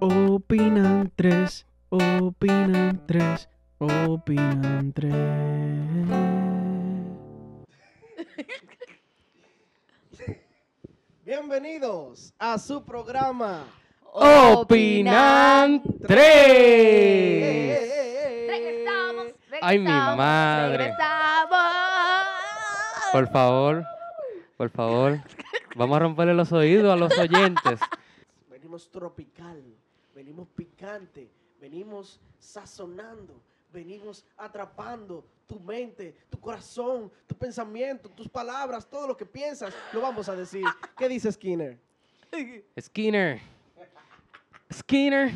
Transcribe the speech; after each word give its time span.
Opinan 0.00 1.10
tres, 1.16 1.66
opinan 1.90 3.02
tres, 3.06 3.48
opinan 3.78 4.92
tres. 4.92 5.14
Bienvenidos 11.24 12.32
a 12.38 12.58
su 12.58 12.84
programa. 12.84 13.64
Opinan 14.12 15.74
¡Eh, 15.74 15.82
tres. 16.06 17.78
Regresamos, 18.48 19.26
Ay, 19.60 19.78
mi 19.78 19.84
madre. 19.84 20.78
regresamos. 20.78 21.58
Por 23.12 23.28
favor, 23.30 23.84
por 24.56 24.70
favor. 24.70 25.20
Vamos 25.76 25.96
a 25.96 26.00
romperle 26.00 26.34
los 26.34 26.50
oídos 26.52 26.90
a 26.92 26.96
los 26.96 27.16
oyentes. 27.18 27.78
Venimos 28.50 28.90
tropical, 28.90 29.62
venimos 30.18 30.48
picante, 30.48 31.30
venimos 31.60 32.20
sazonando, 32.40 33.40
venimos 33.72 34.26
atrapando 34.36 35.24
tu 35.46 35.60
mente, 35.60 36.12
tu 36.28 36.40
corazón, 36.40 37.12
tu 37.24 37.36
pensamiento, 37.36 38.08
tus 38.08 38.28
palabras, 38.28 38.84
todo 38.90 39.06
lo 39.06 39.16
que 39.16 39.24
piensas, 39.24 39.72
lo 39.92 40.00
vamos 40.00 40.28
a 40.28 40.34
decir. 40.34 40.64
¿Qué 40.96 41.08
dice 41.08 41.30
Skinner? 41.30 41.78
Skinner. 42.80 43.40
Skinner 44.72 45.30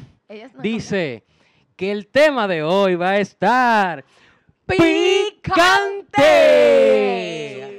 dice 0.61 1.23
que 1.77 1.93
el 1.93 2.09
tema 2.09 2.49
de 2.49 2.65
hoy 2.65 2.97
va 2.97 3.11
a 3.11 3.21
estar 3.21 4.05
picante. 4.67 6.11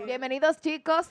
Bienvenidos 0.05 0.61
chicos. 0.61 1.09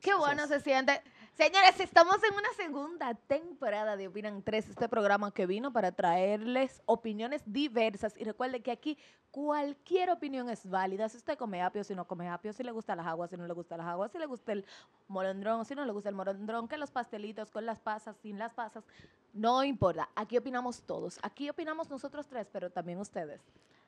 Qué 0.00 0.12
bueno 0.12 0.46
se 0.46 0.60
siente. 0.60 1.00
Señores, 1.40 1.80
estamos 1.80 2.18
en 2.22 2.34
una 2.34 2.52
segunda 2.54 3.14
temporada 3.14 3.96
de 3.96 4.08
Opinan 4.08 4.42
3, 4.42 4.68
este 4.68 4.90
programa 4.90 5.32
que 5.32 5.46
vino 5.46 5.72
para 5.72 5.90
traerles 5.90 6.82
opiniones 6.84 7.40
diversas. 7.46 8.14
Y 8.18 8.24
recuerde 8.24 8.60
que 8.60 8.70
aquí 8.70 8.98
cualquier 9.30 10.10
opinión 10.10 10.50
es 10.50 10.68
válida. 10.68 11.08
Si 11.08 11.16
usted 11.16 11.38
come 11.38 11.62
apio, 11.62 11.82
si 11.82 11.94
no 11.94 12.06
come 12.06 12.28
apio, 12.28 12.52
si 12.52 12.62
le 12.62 12.72
gusta 12.72 12.94
las 12.94 13.06
aguas, 13.06 13.30
si 13.30 13.38
no 13.38 13.46
le 13.46 13.54
gusta 13.54 13.78
las 13.78 13.86
aguas, 13.86 14.12
si 14.12 14.18
le 14.18 14.26
gusta 14.26 14.52
el 14.52 14.66
molondrón, 15.08 15.64
si 15.64 15.74
no 15.74 15.86
le 15.86 15.92
gusta 15.92 16.10
el 16.10 16.14
molondrón, 16.14 16.68
que 16.68 16.76
los 16.76 16.90
pastelitos 16.90 17.50
con 17.50 17.64
las 17.64 17.80
pasas, 17.80 18.18
sin 18.18 18.38
las 18.38 18.52
pasas. 18.52 18.84
No 19.32 19.64
importa, 19.64 20.10
aquí 20.16 20.36
opinamos 20.36 20.82
todos. 20.82 21.18
Aquí 21.22 21.48
opinamos 21.48 21.88
nosotros 21.88 22.26
tres, 22.26 22.50
pero 22.52 22.68
también 22.68 22.98
ustedes. 22.98 23.40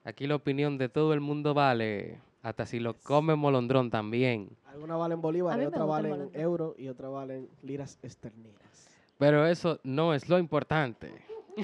Aquí 0.05 0.27
la 0.27 0.37
opinión 0.37 0.79
de 0.79 0.89
todo 0.89 1.13
el 1.13 1.21
mundo 1.21 1.53
vale. 1.53 2.19
Hasta 2.43 2.65
si 2.65 2.81
lo 2.81 2.99
come 2.99 3.37
molondrón 3.37 3.91
también. 3.91 4.57
Algunas 4.93 4.99
valen 4.99 5.19
A 5.19 5.23
bolívares, 5.23 5.73
el 5.73 5.83
valen 5.87 6.11
molondrón. 6.11 6.41
euros 6.43 6.79
y 6.79 6.89
otras 6.89 7.11
valen 7.11 7.49
liras 7.63 7.99
esterlinas. 8.03 8.89
Pero 9.19 9.47
eso 9.47 9.79
no 9.85 10.15
es 10.15 10.29
lo 10.29 10.39
importante. 10.39 11.13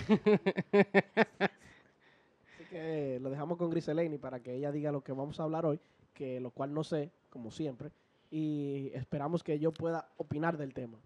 Así 2.55 2.65
que 2.71 3.19
lo 3.21 3.31
dejamos 3.31 3.59
con 3.59 3.71
Griseleni 3.71 4.19
para 4.19 4.41
que 4.41 4.55
ella 4.55 4.71
diga 4.73 4.93
lo 4.93 5.03
que 5.03 5.13
vamos 5.13 5.41
a 5.41 5.45
hablar 5.45 5.67
hoy, 5.67 5.81
que 6.15 6.41
lo 6.41 6.51
cual 6.51 6.73
no 6.73 6.85
sé, 6.85 7.11
como 7.31 7.51
siempre, 7.51 7.91
y 8.31 8.91
esperamos 8.95 9.43
que 9.43 9.59
yo 9.59 9.73
pueda 9.73 10.09
opinar 10.17 10.57
del 10.57 10.75
tema. 10.75 10.99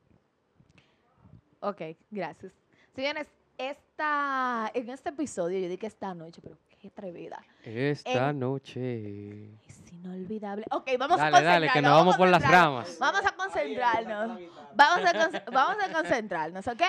Ok, 1.60 1.82
gracias. 2.10 2.52
Señores, 2.94 3.28
esta, 3.56 4.70
en 4.74 4.90
este 4.90 5.10
episodio, 5.10 5.58
yo 5.58 5.68
dije 5.68 5.86
esta 5.86 6.14
noche, 6.14 6.40
pero 6.42 6.56
qué 6.82 6.88
atrevida. 6.88 7.40
Esta 7.62 8.32
noche. 8.32 9.54
Es 9.68 9.92
inolvidable. 9.92 10.66
Ok, 10.72 10.90
vamos 10.98 11.20
a 11.20 11.30
Dale, 11.30 11.44
dale, 11.46 11.66
que 11.68 11.72
concentrarnos, 11.74 11.82
nos 11.82 11.98
vamos 12.00 12.16
por 12.16 12.28
las 12.28 12.42
concentrarnos. 12.42 12.84
ramas. 12.84 12.98
Vamos 12.98 13.24
a 13.24 13.36
concentrarnos. 13.36 14.40
Vamos 14.74 15.06
a, 15.06 15.12
con- 15.30 15.54
vamos 15.54 15.76
a 15.84 15.92
concentrarnos, 15.92 16.66
¿ok? 16.66 16.82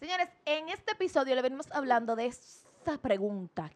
Señores, 0.00 0.28
en 0.44 0.68
este 0.68 0.92
episodio 0.92 1.34
le 1.36 1.42
venimos 1.42 1.70
hablando 1.70 2.16
de 2.16 2.26
esa 2.26 2.98
pregunta. 3.00 3.70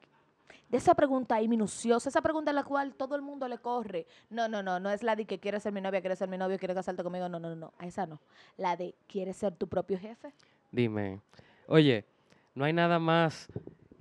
De 0.69 0.77
esa 0.79 0.95
pregunta 0.95 1.37
ahí 1.37 1.49
minuciosa, 1.49 2.09
esa 2.09 2.21
pregunta 2.21 2.51
a 2.51 2.55
la 2.55 2.63
cual 2.65 2.95
todo 2.95 3.15
el 3.17 3.23
mundo 3.23 3.47
le 3.49 3.59
corre. 3.59 4.07
No, 4.29 4.49
no, 4.49 4.63
no, 4.63 4.79
no 4.81 4.91
es 4.91 5.03
la 5.05 5.15
de 5.17 5.25
que 5.25 5.39
quieres 5.39 5.63
ser 5.63 5.73
mi 5.73 5.81
novia, 5.81 6.01
quieres 6.01 6.19
ser 6.19 6.29
mi 6.29 6.37
novio, 6.39 6.59
quieres 6.59 6.77
casarte 6.77 7.03
conmigo. 7.05 7.29
No, 7.29 7.39
no, 7.41 7.49
no, 7.51 7.57
no, 7.57 7.73
a 7.79 7.87
esa 7.87 8.07
no. 8.07 8.21
La 8.57 8.77
de 8.77 8.95
quieres 9.07 9.37
ser 9.37 9.55
tu 9.55 9.67
propio 9.69 9.99
jefe. 9.99 10.33
Dime, 10.73 11.21
oye, 11.67 12.05
no 12.55 12.65
hay 12.65 12.73
nada 12.73 12.99
más 13.01 13.49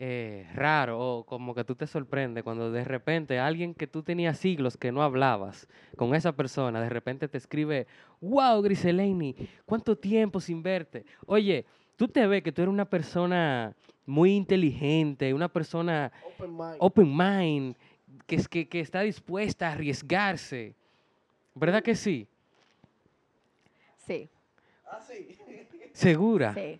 eh, 0.02 0.48
raro 0.54 0.98
o 0.98 1.24
como 1.26 1.54
que 1.54 1.66
tú 1.66 1.76
te 1.76 1.86
sorprendes 1.86 2.42
cuando 2.46 2.72
de 2.72 2.86
repente 2.86 3.38
alguien 3.38 3.74
que 3.74 3.86
tú 3.86 4.02
tenías 4.02 4.38
siglos 4.38 4.78
que 4.78 4.94
no 4.94 5.04
hablabas 5.04 5.68
con 5.98 6.16
esa 6.16 6.32
persona, 6.32 6.80
de 6.80 6.88
repente 6.88 7.28
te 7.28 7.38
escribe, 7.38 7.86
wow, 8.22 8.62
Griseleni, 8.62 9.36
¿cuánto 9.66 9.98
tiempo 9.98 10.40
sin 10.40 10.64
verte? 10.64 11.04
Oye, 11.26 11.66
tú 11.98 12.08
te 12.08 12.26
ves 12.28 12.42
que 12.44 12.54
tú 12.54 12.62
eres 12.62 12.72
una 12.72 12.86
persona 12.86 13.76
muy 14.06 14.38
inteligente, 14.38 15.34
una 15.34 15.50
persona 15.50 16.14
Open 16.24 16.52
mind. 16.56 16.76
open 16.80 17.18
mind, 17.18 17.76
que, 18.26 18.38
es, 18.38 18.48
que, 18.48 18.70
que 18.70 18.80
está 18.80 19.02
dispuesta 19.02 19.68
a 19.68 19.74
arriesgarse. 19.74 20.76
¿Verdad 21.56 21.84
que 21.84 21.96
sí? 21.96 22.26
Sí. 24.08 24.30
Ah, 24.90 25.00
sí. 25.06 25.38
¿Segura? 25.92 26.54
Sí. 26.54 26.80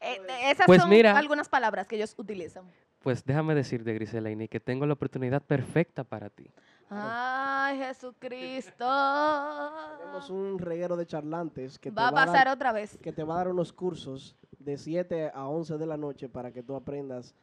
Eh, 0.00 0.20
esas 0.50 0.66
Pues 0.66 0.80
son 0.80 0.90
mira. 0.90 1.16
algunas 1.18 1.48
palabras 1.48 1.86
que 1.86 1.96
ellos 1.96 2.14
utilizan. 2.16 2.64
Pues 3.02 3.24
déjame 3.24 3.54
decirte, 3.54 3.94
Griselini, 3.94 4.46
que 4.48 4.60
tengo 4.60 4.86
la 4.86 4.92
oportunidad 4.94 5.42
perfecta 5.42 6.04
para 6.04 6.28
ti. 6.28 6.50
Ay, 6.90 7.78
Jesucristo. 7.78 8.84
Tenemos 9.98 10.28
un 10.30 10.58
reguero 10.58 10.96
de 10.96 11.06
charlantes 11.06 11.78
que, 11.78 11.90
te 11.90 11.94
Va 11.96 12.08
a 12.08 12.10
va 12.10 12.26
pasar 12.26 12.46
dar, 12.46 12.54
otra 12.54 12.72
vez. 12.72 12.98
que 13.00 13.12
te 13.12 13.22
va 13.24 13.34
a 13.34 13.36
dar 13.38 13.48
unos 13.48 13.72
cursos 13.72 14.36
de 14.58 14.76
7 14.76 15.30
a 15.34 15.46
11 15.48 15.78
de 15.78 15.86
la 15.86 15.96
noche 15.96 16.28
para 16.28 16.50
que 16.52 16.62
tú 16.62 16.74
aprendas 16.74 17.34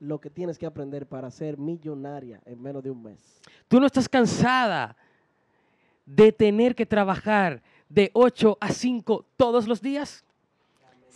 lo 0.00 0.20
que 0.20 0.30
tienes 0.30 0.56
que 0.58 0.64
aprender 0.66 1.06
para 1.06 1.30
ser 1.30 1.58
millonaria 1.58 2.40
en 2.44 2.62
menos 2.62 2.82
de 2.82 2.90
un 2.90 3.02
mes. 3.02 3.40
Tú 3.66 3.80
no 3.80 3.86
estás 3.86 4.08
cansada 4.08 4.96
de 6.06 6.32
tener 6.32 6.74
que 6.74 6.86
trabajar 6.86 7.62
de 7.88 8.10
8 8.14 8.56
a 8.60 8.68
5 8.70 9.26
todos 9.36 9.66
los 9.66 9.82
días. 9.82 10.24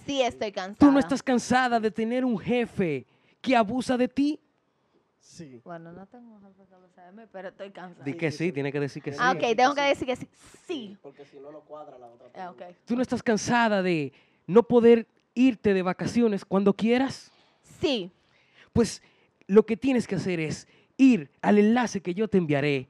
Sí, 0.06 0.22
estoy 0.22 0.52
cansada. 0.52 0.78
Tú 0.78 0.92
no 0.92 0.98
estás 0.98 1.22
cansada 1.22 1.78
de 1.80 1.90
tener 1.90 2.24
un 2.24 2.38
jefe 2.38 3.06
que 3.40 3.54
abusa 3.56 3.96
de 3.96 4.08
ti. 4.08 4.40
Sí. 5.20 5.60
Bueno, 5.64 5.92
no 5.92 6.06
tengo 6.06 6.38
jefe 6.40 6.64
que 6.68 6.74
abusa 6.74 7.04
de 7.06 7.12
mí, 7.12 7.22
pero 7.32 7.48
estoy 7.48 7.70
cansada. 7.70 8.04
Di 8.04 8.14
que 8.14 8.30
sí, 8.30 8.52
tiene 8.52 8.72
que 8.72 8.80
decir 8.80 9.02
que 9.02 9.12
sí. 9.12 9.18
Ah, 9.20 9.32
ok, 9.32 9.56
tengo 9.56 9.74
que 9.74 9.82
decir 9.82 10.06
que 10.06 10.16
sí. 10.16 10.28
Sí. 10.66 10.96
Porque 11.02 11.24
si 11.24 11.38
no 11.38 11.50
lo 11.50 11.60
cuadra 11.60 11.98
la 11.98 12.06
otra 12.08 12.28
Ah, 12.34 12.50
ok. 12.50 12.56
pregunta. 12.56 12.80
Tú 12.84 12.96
no 12.96 13.02
estás 13.02 13.22
cansada 13.22 13.82
de 13.82 14.12
no 14.46 14.62
poder 14.64 15.06
irte 15.34 15.72
de 15.74 15.82
vacaciones 15.82 16.44
cuando 16.44 16.74
quieras. 16.74 17.30
Sí. 17.80 18.10
Pues 18.72 19.02
lo 19.46 19.64
que 19.64 19.76
tienes 19.76 20.06
que 20.06 20.16
hacer 20.16 20.40
es 20.40 20.66
ir 20.96 21.30
al 21.40 21.58
enlace 21.58 22.00
que 22.00 22.14
yo 22.14 22.28
te 22.28 22.38
enviaré 22.38 22.88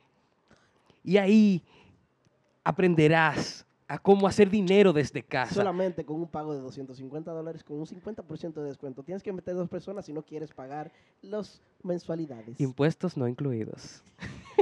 y 1.05 1.17
ahí 1.19 1.63
aprenderás 2.65 3.67
a 3.93 3.99
cómo 3.99 4.27
hacer 4.27 4.49
dinero 4.49 4.95
desde 4.95 5.23
casa. 5.23 5.55
Solamente 5.55 6.07
con 6.07 6.17
un 6.17 6.27
pago 6.27 6.55
de 6.55 6.61
250 6.61 7.31
dólares 7.31 7.63
con 7.63 7.79
un 7.79 7.85
50% 7.85 8.55
de 8.55 8.63
descuento. 8.63 9.03
Tienes 9.03 9.23
que 9.23 9.35
meter 9.35 9.55
dos 9.55 9.69
personas 9.69 10.07
si 10.07 10.15
no 10.15 10.23
quieres 10.23 10.51
pagar 10.51 10.91
las 11.21 11.61
mensualidades. 11.83 12.59
Impuestos 12.59 13.19
no 13.19 13.29
incluidos. 13.29 14.03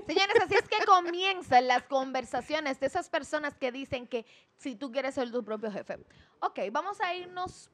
Señores, 0.09 0.35
así 0.45 0.55
es 0.55 0.69
que 0.69 0.85
comienzan 0.85 1.69
las 1.69 1.85
conversaciones 1.85 2.81
de 2.81 2.89
esas 2.89 3.09
personas 3.09 3.55
que 3.55 3.71
dicen 3.71 4.09
que 4.09 4.27
si 4.57 4.75
tú 4.75 4.91
quieres 4.91 5.15
ser 5.15 5.31
tu 5.31 5.45
propio 5.45 5.71
jefe. 5.71 6.01
Ok, 6.41 6.59
vamos 6.73 7.01
a 7.01 7.15
irnos 7.15 7.71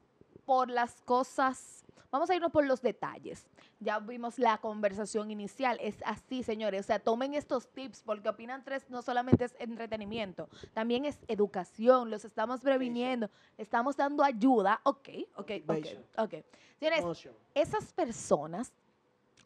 por 0.47 0.71
las 0.71 1.03
cosas, 1.03 1.85
vamos 2.11 2.31
a 2.31 2.35
irnos 2.35 2.53
por 2.53 2.65
los 2.65 2.81
detalles. 2.81 3.47
Ya 3.81 3.99
vimos 3.99 4.39
la 4.39 4.57
conversación 4.59 5.31
inicial, 5.31 5.77
es 5.83 5.97
así, 6.07 6.43
señores. 6.43 6.81
O 6.81 6.87
sea, 6.87 6.99
tomen 6.99 7.35
estos 7.35 7.69
tips 7.69 8.03
porque 8.03 8.29
Opinan 8.31 8.65
3 8.65 8.89
no 8.89 9.03
solamente 9.03 9.45
es 9.45 9.55
entretenimiento, 9.59 10.49
también 10.73 11.05
es 11.05 11.19
educación, 11.29 12.11
los 12.11 12.25
estamos 12.25 12.63
previniendo, 12.63 13.29
estamos 13.59 13.97
dando 13.97 14.25
ayuda. 14.25 14.81
Ok, 14.85 15.09
ok, 15.35 15.51
ok, 15.69 15.87
ok. 16.17 16.35
Señores, 16.79 17.29
esas 17.55 17.93
personas 17.93 18.73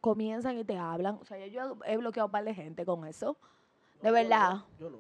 comienzan 0.01 0.59
y 0.59 0.65
te 0.65 0.77
hablan. 0.77 1.19
O 1.21 1.25
sea, 1.25 1.45
yo, 1.47 1.79
he 1.85 1.97
bloqueado 1.97 2.27
un 2.27 2.33
par 2.33 2.45
de 2.45 2.55
gente 2.55 2.85
con 2.85 3.07
eso. 3.07 3.37
De 4.03 4.11
verdad, 4.11 4.65
Yo 4.79 4.91
no. 4.91 4.99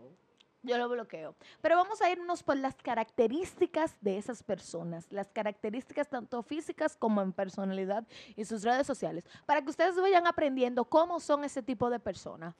Yo 0.62 0.78
lo 0.78 0.88
bloqueo. 0.88 1.34
Pero 1.60 1.76
vamos 1.76 2.00
a 2.02 2.10
irnos 2.10 2.42
por 2.42 2.56
las 2.56 2.74
características 2.74 3.96
de 4.00 4.18
esas 4.18 4.42
personas. 4.42 5.10
Las 5.10 5.30
características 5.30 6.08
tanto 6.08 6.42
físicas 6.42 6.96
como 6.96 7.22
en 7.22 7.32
personalidad 7.32 8.06
y 8.36 8.44
sus 8.44 8.62
redes 8.62 8.86
sociales. 8.86 9.24
Para 9.46 9.62
que 9.62 9.70
ustedes 9.70 9.96
vayan 9.96 10.26
aprendiendo 10.26 10.84
cómo 10.84 11.20
son 11.20 11.44
ese 11.44 11.62
tipo 11.62 11.88
de 11.90 11.98
personas. 11.98 12.54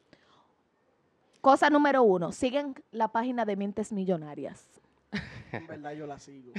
Cosa 1.41 1.70
número 1.70 2.02
uno, 2.02 2.32
siguen 2.32 2.75
la 2.91 3.08
página 3.08 3.44
de 3.44 3.56
Mientes 3.56 3.93
Millonarias. 3.93 4.67
En 5.53 5.67
verdad 5.67 5.93
yo 5.94 6.06
la 6.06 6.17
sigo. 6.17 6.53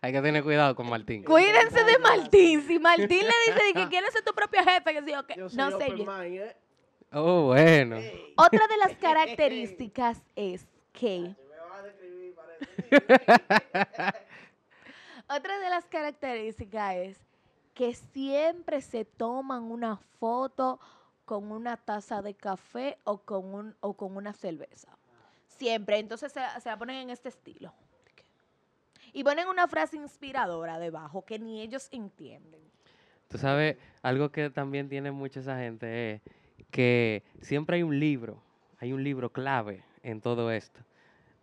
Hay 0.00 0.12
que 0.12 0.22
tener 0.22 0.44
cuidado 0.44 0.76
con 0.76 0.88
Martín. 0.88 1.24
Cuídense 1.24 1.82
de 1.82 1.98
Martín. 1.98 2.62
Si 2.64 2.78
Martín 2.78 3.08
le 3.08 3.52
dice 3.52 3.72
que 3.74 3.88
quieres 3.88 4.12
ser 4.12 4.22
tu 4.22 4.32
propio 4.32 4.62
jefe, 4.62 4.92
que 4.92 5.02
sí, 5.02 5.14
ok, 5.16 5.32
Yo 5.36 5.48
soy 5.48 5.58
no 5.58 5.78
sé. 5.78 6.56
Oh, 7.14 7.46
bueno. 7.46 7.98
Otra 8.36 8.66
de 8.66 8.76
las 8.76 8.96
características 9.00 10.20
es 10.34 10.66
que, 10.92 11.20
Me 11.20 11.60
vas 11.60 11.78
a 11.78 11.82
describir, 11.82 12.34
parece. 12.34 14.18
Otra 15.28 15.58
de 15.58 15.70
las 15.70 15.84
características 15.86 16.96
es 16.96 17.20
que 17.72 17.94
siempre 17.94 18.80
se 18.80 19.04
toman 19.04 19.62
una 19.62 19.96
foto 20.18 20.80
con 21.24 21.50
una 21.52 21.76
taza 21.76 22.20
de 22.20 22.34
café 22.34 22.98
o 23.04 23.18
con, 23.18 23.54
un, 23.54 23.76
o 23.80 23.94
con 23.94 24.16
una 24.16 24.32
cerveza. 24.32 24.88
Siempre. 25.46 25.98
Entonces 25.98 26.32
se, 26.32 26.40
se 26.60 26.68
la 26.68 26.76
ponen 26.76 26.96
en 26.96 27.10
este 27.10 27.28
estilo. 27.28 27.72
Y 29.12 29.22
ponen 29.22 29.46
una 29.46 29.68
frase 29.68 29.96
inspiradora 29.96 30.80
debajo 30.80 31.24
que 31.24 31.38
ni 31.38 31.62
ellos 31.62 31.88
entienden. 31.92 32.60
Tú 33.28 33.38
sabes, 33.38 33.76
algo 34.02 34.30
que 34.30 34.50
también 34.50 34.88
tiene 34.88 35.12
mucha 35.12 35.40
esa 35.40 35.56
gente 35.56 36.14
es 36.14 36.20
que 36.70 37.22
siempre 37.40 37.76
hay 37.76 37.82
un 37.82 37.98
libro, 37.98 38.42
hay 38.80 38.92
un 38.92 39.02
libro 39.04 39.30
clave 39.30 39.82
en 40.02 40.20
todo 40.20 40.50
esto. 40.50 40.80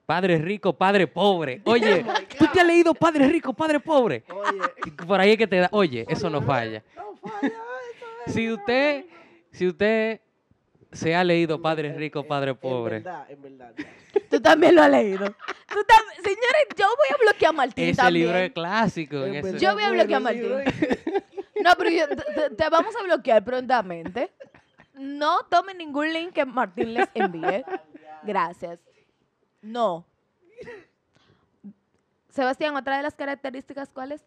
Padre 0.05 0.37
rico, 0.39 0.73
padre 0.73 1.07
pobre. 1.07 1.61
Oye, 1.65 2.03
Oh 2.07 2.13
¿tú 2.37 2.45
te 2.51 2.59
has 2.59 2.67
leído 2.67 2.93
Padre 2.93 3.27
rico, 3.29 3.53
padre 3.53 3.79
pobre? 3.79 4.23
Oye, 4.29 4.59
Por 5.07 5.19
ahí 5.19 5.31
es 5.31 5.37
que 5.37 5.47
te 5.47 5.57
da, 5.57 5.69
oye, 5.71 6.05
eso 6.09 6.29
no 6.29 6.41
falla. 6.41 6.83
no 6.95 7.15
falla, 7.15 7.47
eso 7.47 8.05
es 8.27 8.33
Si 8.33 8.51
usted, 8.51 9.05
si 9.51 9.67
usted 9.67 10.19
se 10.91 11.15
ha 11.15 11.23
leído 11.23 11.61
Padre 11.61 11.89
En- 11.89 11.97
rico, 11.97 12.19
en- 12.19 12.27
padre 12.27 12.51
En 12.51 12.57
pobre, 12.57 12.95
verdad, 12.99 13.25
en 13.31 13.41
verdad. 13.41 13.73
Tú 14.29 14.41
también 14.41 14.75
lo 14.75 14.81
has 14.83 14.91
leído. 14.91 15.25
Tú 15.25 15.79
tam- 15.87 16.15
Señores, 16.21 16.67
yo 16.77 16.85
voy 16.85 17.07
a 17.13 17.17
bloquear 17.31 17.49
a 17.49 17.53
Martín 17.53 17.85
ese 17.85 17.95
también. 18.01 18.25
libro 18.25 18.37
es 18.39 18.51
clásico. 18.51 19.15
en 19.25 19.35
En 19.35 19.45
ese- 19.47 19.59
Yo 19.59 19.73
voy 19.73 19.83
a 19.83 19.91
bloquear 19.91 20.17
a 20.17 20.19
Martín. 20.19 20.43
No, 21.63 21.71
pero 21.77 21.89
yo- 21.91 22.55
te 22.55 22.69
vamos 22.69 22.93
a 22.95 23.03
bloquear 23.03 23.43
prontamente. 23.43 24.31
No 25.01 25.44
tomen 25.50 25.80
ningún 25.80 26.13
link 26.13 26.33
que 26.33 26.45
Martín 26.45 26.94
les 26.94 27.09
envíe. 27.15 27.63
Gracias. 28.24 28.80
No. 29.59 30.06
Sebastián, 32.30 32.75
otra 32.75 32.98
de 32.98 33.03
las 33.03 33.15
características, 33.15 33.89
¿cuál 33.89 34.12
es? 34.12 34.24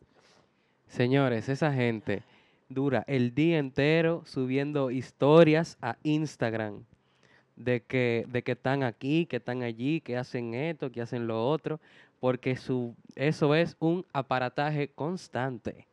Señores, 0.88 1.48
esa 1.48 1.72
gente 1.72 2.24
dura 2.68 3.04
el 3.06 3.36
día 3.36 3.58
entero 3.58 4.22
subiendo 4.26 4.90
historias 4.90 5.78
a 5.80 5.96
Instagram 6.02 6.84
de 7.54 7.80
que, 7.80 8.26
de 8.28 8.42
que 8.42 8.52
están 8.52 8.82
aquí, 8.82 9.26
que 9.26 9.36
están 9.36 9.62
allí, 9.62 10.00
que 10.00 10.16
hacen 10.16 10.54
esto, 10.54 10.90
que 10.90 11.02
hacen 11.02 11.28
lo 11.28 11.48
otro, 11.48 11.78
porque 12.18 12.56
su, 12.56 12.96
eso 13.14 13.54
es 13.54 13.76
un 13.78 14.04
aparataje 14.12 14.88
constante. 14.88 15.86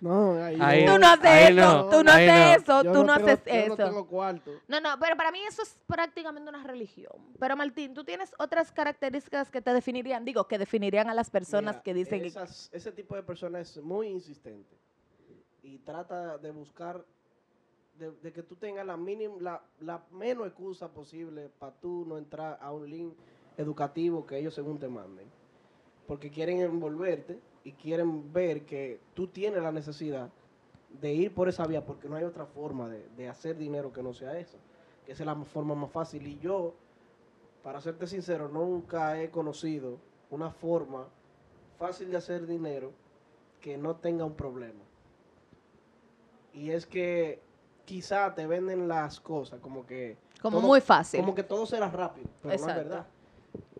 No, 0.00 0.32
ahí 0.42 0.58
Ahí- 0.60 0.84
Tú 0.86 0.98
no 0.98 1.06
haces 1.06 1.24
ahí 1.26 1.44
eso, 1.44 1.54
no, 1.84 1.88
tú 1.90 2.04
no 2.04 2.10
ahí 2.12 2.28
haces 2.28 2.68
no. 2.68 2.74
eso, 2.74 2.84
Yo 2.84 2.92
tú 2.92 3.04
no 3.04 3.16
tengo- 3.16 3.30
haces 3.30 3.44
Yo 3.46 3.52
no 3.68 3.74
eso. 3.74 3.76
tengo 3.76 4.06
cuarto. 4.06 4.50
No, 4.68 4.80
no, 4.80 4.90
pero 5.00 5.16
para 5.16 5.32
mí 5.32 5.38
eso 5.48 5.62
es 5.62 5.76
prácticamente 5.86 6.48
una 6.48 6.62
religión. 6.64 7.12
Pero 7.38 7.56
Martín, 7.56 7.94
¿tú 7.94 8.04
tienes 8.04 8.32
otras 8.38 8.70
características 8.72 9.50
que 9.50 9.62
te 9.62 9.72
definirían? 9.72 10.24
Digo, 10.24 10.46
que 10.46 10.58
definirían 10.58 11.08
a 11.08 11.14
las 11.14 11.30
personas 11.30 11.76
Mira, 11.76 11.82
que 11.82 11.94
dicen 11.94 12.20
que... 12.20 12.26
esas- 12.26 12.68
ese 12.72 12.92
tipo 12.92 13.16
de 13.16 13.22
personas 13.22 13.76
es 13.76 13.82
muy 13.82 14.08
insistente 14.08 14.76
y 15.62 15.78
trata 15.78 16.36
de 16.38 16.50
buscar 16.50 17.04
de, 17.98 18.10
de 18.10 18.30
que 18.32 18.42
tú 18.42 18.56
tengas 18.56 18.84
la 18.86 18.98
mínima 18.98 19.34
la, 19.40 19.62
la 19.80 20.02
menos 20.10 20.46
excusa 20.46 20.88
posible 20.88 21.48
para 21.58 21.72
tú 21.72 22.04
no 22.06 22.18
entrar 22.18 22.58
a 22.60 22.70
un 22.70 22.88
link 22.90 23.14
educativo 23.56 24.26
que 24.26 24.36
ellos 24.38 24.52
según 24.52 24.78
te 24.78 24.86
manden 24.86 25.26
porque 26.06 26.30
quieren 26.30 26.60
envolverte 26.60 27.40
y 27.66 27.72
quieren 27.72 28.32
ver 28.32 28.64
que 28.64 29.00
tú 29.12 29.26
tienes 29.26 29.60
la 29.60 29.72
necesidad 29.72 30.30
de 31.00 31.12
ir 31.12 31.34
por 31.34 31.48
esa 31.48 31.66
vía 31.66 31.84
porque 31.84 32.08
no 32.08 32.14
hay 32.14 32.22
otra 32.22 32.46
forma 32.46 32.88
de, 32.88 33.08
de 33.16 33.28
hacer 33.28 33.56
dinero 33.58 33.92
que 33.92 34.02
no 34.04 34.12
sea 34.14 34.38
esa 34.38 34.56
que 35.04 35.12
esa 35.12 35.22
es 35.24 35.26
la 35.26 35.34
forma 35.44 35.74
más 35.74 35.90
fácil 35.90 36.26
y 36.28 36.38
yo 36.38 36.74
para 37.64 37.80
serte 37.80 38.06
sincero 38.06 38.48
nunca 38.48 39.20
he 39.20 39.30
conocido 39.30 39.98
una 40.30 40.50
forma 40.50 41.08
fácil 41.76 42.10
de 42.10 42.16
hacer 42.16 42.46
dinero 42.46 42.92
que 43.60 43.76
no 43.76 43.96
tenga 43.96 44.24
un 44.24 44.34
problema. 44.34 44.80
Y 46.54 46.70
es 46.70 46.86
que 46.86 47.40
quizá 47.84 48.34
te 48.34 48.46
venden 48.46 48.88
las 48.88 49.20
cosas 49.20 49.60
como 49.60 49.84
que 49.86 50.16
Como 50.40 50.58
todo- 50.58 50.66
muy 50.68 50.80
fácil. 50.80 51.20
como 51.20 51.34
que 51.34 51.42
todo 51.42 51.66
será 51.66 51.88
rápido, 51.90 52.28
pero 52.42 52.54
no 52.56 52.68
es 52.68 52.76
verdad. 52.76 53.06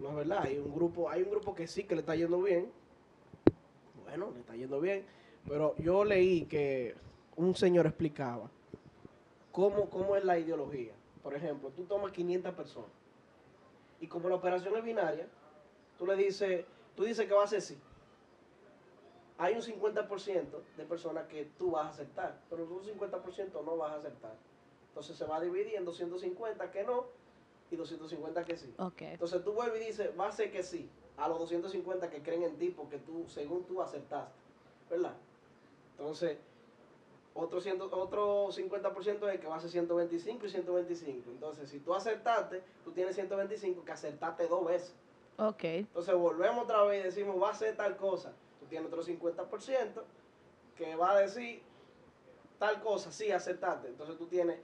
No 0.01 0.09
es 0.11 0.15
verdad, 0.17 0.43
hay 0.45 0.59
un 0.59 0.75
grupo, 0.75 1.09
hay 1.09 1.23
un 1.23 1.31
grupo 1.31 1.55
que 1.55 1.67
sí 1.67 1.85
que 1.85 1.95
le 1.95 2.01
está 2.01 2.15
yendo 2.17 2.41
bien. 2.43 2.71
Bueno, 4.07 4.31
le 4.33 4.41
está 4.41 4.55
yendo 4.55 4.81
bien, 4.81 5.05
pero 5.47 5.77
yo 5.77 6.05
leí 6.05 6.47
que 6.47 6.95
un 7.37 7.55
señor 7.55 7.87
explicaba 7.87 8.49
cómo, 9.53 9.91
cómo 9.91 10.17
es 10.17 10.25
la 10.25 10.39
ideología. 10.39 10.93
Por 11.23 11.35
ejemplo, 11.35 11.71
tú 11.71 11.85
tomas 11.85 12.13
500 12.13 12.55
personas 12.55 12.91
y 14.01 14.07
como 14.07 14.29
la 14.29 14.37
operación 14.37 14.77
es 14.77 14.85
binaria, 14.85 15.27
tú 15.99 16.07
le 16.07 16.15
dices, 16.17 16.65
tú 16.95 17.05
dices 17.05 17.27
que 17.27 17.35
va 17.35 17.45
a 17.45 17.49
ser 17.49 17.61
sí. 17.61 17.77
Hay 19.39 19.55
un 19.55 19.61
50% 19.61 20.45
de 20.77 20.85
personas 20.85 21.27
que 21.27 21.47
tú 21.59 21.73
vas 21.73 21.87
a 21.87 21.89
aceptar, 21.91 22.41
pero 22.49 22.65
un 22.65 22.83
50% 22.83 23.65
no 23.65 23.77
vas 23.77 23.93
a 23.93 23.97
aceptar. 23.97 24.35
Entonces 24.89 25.17
se 25.17 25.27
va 25.27 25.45
en 25.45 25.85
250 25.85 26.71
que 26.71 26.85
no 26.85 27.05
y 27.71 27.77
250 27.77 28.45
que 28.45 28.57
sí. 28.57 28.75
Entonces 29.01 29.43
tú 29.45 29.53
vuelves 29.53 29.83
y 29.83 29.87
dices, 29.87 30.11
va 30.19 30.29
a 30.29 30.33
ser 30.33 30.51
que 30.53 30.63
sí, 30.63 30.89
a 31.17 31.29
los 31.29 31.39
250 31.39 32.11
que 32.11 32.23
creen 32.23 32.43
en 32.43 32.57
ti 32.57 32.71
porque 32.71 32.99
tú, 32.99 33.25
según 33.29 33.65
tú 33.65 33.83
aceptaste, 33.83 34.33
¿verdad? 34.91 35.15
Entonces, 35.99 36.39
otro, 37.35 37.61
ciento, 37.61 37.89
otro 37.93 38.49
50% 38.49 39.33
es 39.33 39.41
que 39.41 39.47
va 39.47 39.57
a 39.57 39.61
ser 39.61 39.71
125 39.71 40.47
y 40.47 40.49
125. 40.49 41.31
Entonces, 41.31 41.69
si 41.69 41.81
tú 41.81 41.95
acertaste, 41.95 42.63
tú 42.85 42.93
tienes 42.93 43.15
125 43.15 43.85
que 43.85 43.93
acertaste 43.93 44.47
dos 44.47 44.65
veces. 44.65 44.95
Ok. 45.39 45.65
Entonces 45.65 46.15
volvemos 46.15 46.65
otra 46.65 46.83
vez 46.85 47.01
y 47.01 47.05
decimos, 47.05 47.41
va 47.43 47.51
a 47.51 47.55
ser 47.55 47.77
tal 47.77 47.97
cosa. 47.97 48.33
Tú 48.61 48.67
tienes 48.67 48.89
otro 48.91 49.03
50% 49.03 50.03
que 50.77 50.97
va 50.97 51.13
a 51.13 51.21
decir 51.21 51.63
tal 52.59 52.81
cosa, 52.81 53.13
sí, 53.13 53.31
acertaste. 53.31 53.89
Entonces 53.89 54.17
tú 54.17 54.27
tienes 54.27 54.59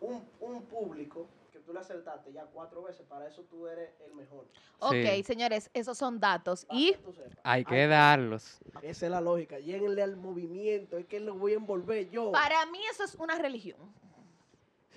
un, 0.00 0.22
un 0.40 0.62
público 0.64 1.26
tú 1.68 1.74
le 1.74 1.80
acertaste 1.80 2.32
ya 2.32 2.46
cuatro 2.46 2.82
veces. 2.82 3.04
Para 3.06 3.28
eso 3.28 3.42
tú 3.42 3.66
eres 3.66 3.90
el 4.06 4.14
mejor. 4.14 4.46
Ok, 4.78 4.94
Sí. 5.16 5.22
señores, 5.22 5.68
esos 5.74 5.98
son 5.98 6.18
datos. 6.18 6.64
Para 6.64 6.80
Y 6.80 6.94
que. 6.94 7.00
Hay 7.42 7.64
que 7.66 7.86
darlos. 7.86 8.58
Esa 8.80 9.04
es 9.06 9.12
la 9.12 9.20
lógica. 9.20 9.58
Lléguenle 9.58 10.02
al 10.02 10.16
movimiento. 10.16 10.96
Es 10.96 11.04
que 11.04 11.20
lo 11.20 11.34
voy 11.34 11.52
a 11.52 11.56
envolver 11.56 12.08
yo. 12.08 12.32
para 12.32 12.64
mí 12.66 12.78
eso 12.90 13.04
es 13.04 13.14
una 13.16 13.36
religión. 13.38 13.76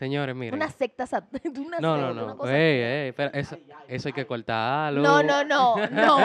Señores, 0.01 0.36
miren. 0.36 0.56
Una 0.56 0.68
secta 0.71 1.06
sat- 1.06 1.30
una 1.59 1.80
No, 1.80 1.95
secta, 1.95 2.13
no, 2.13 2.33
no. 2.33 2.48
Ey, 2.50 2.81
ey, 2.81 3.13
eso, 3.33 3.53
Ay, 3.56 3.69
ay, 3.71 3.86
eso 3.88 4.07
hay 4.07 4.13
que 4.13 4.25
cortarlo. 4.25 5.00
No, 5.03 5.21
no, 5.21 5.44
no, 5.44 5.75
no. 5.92 6.18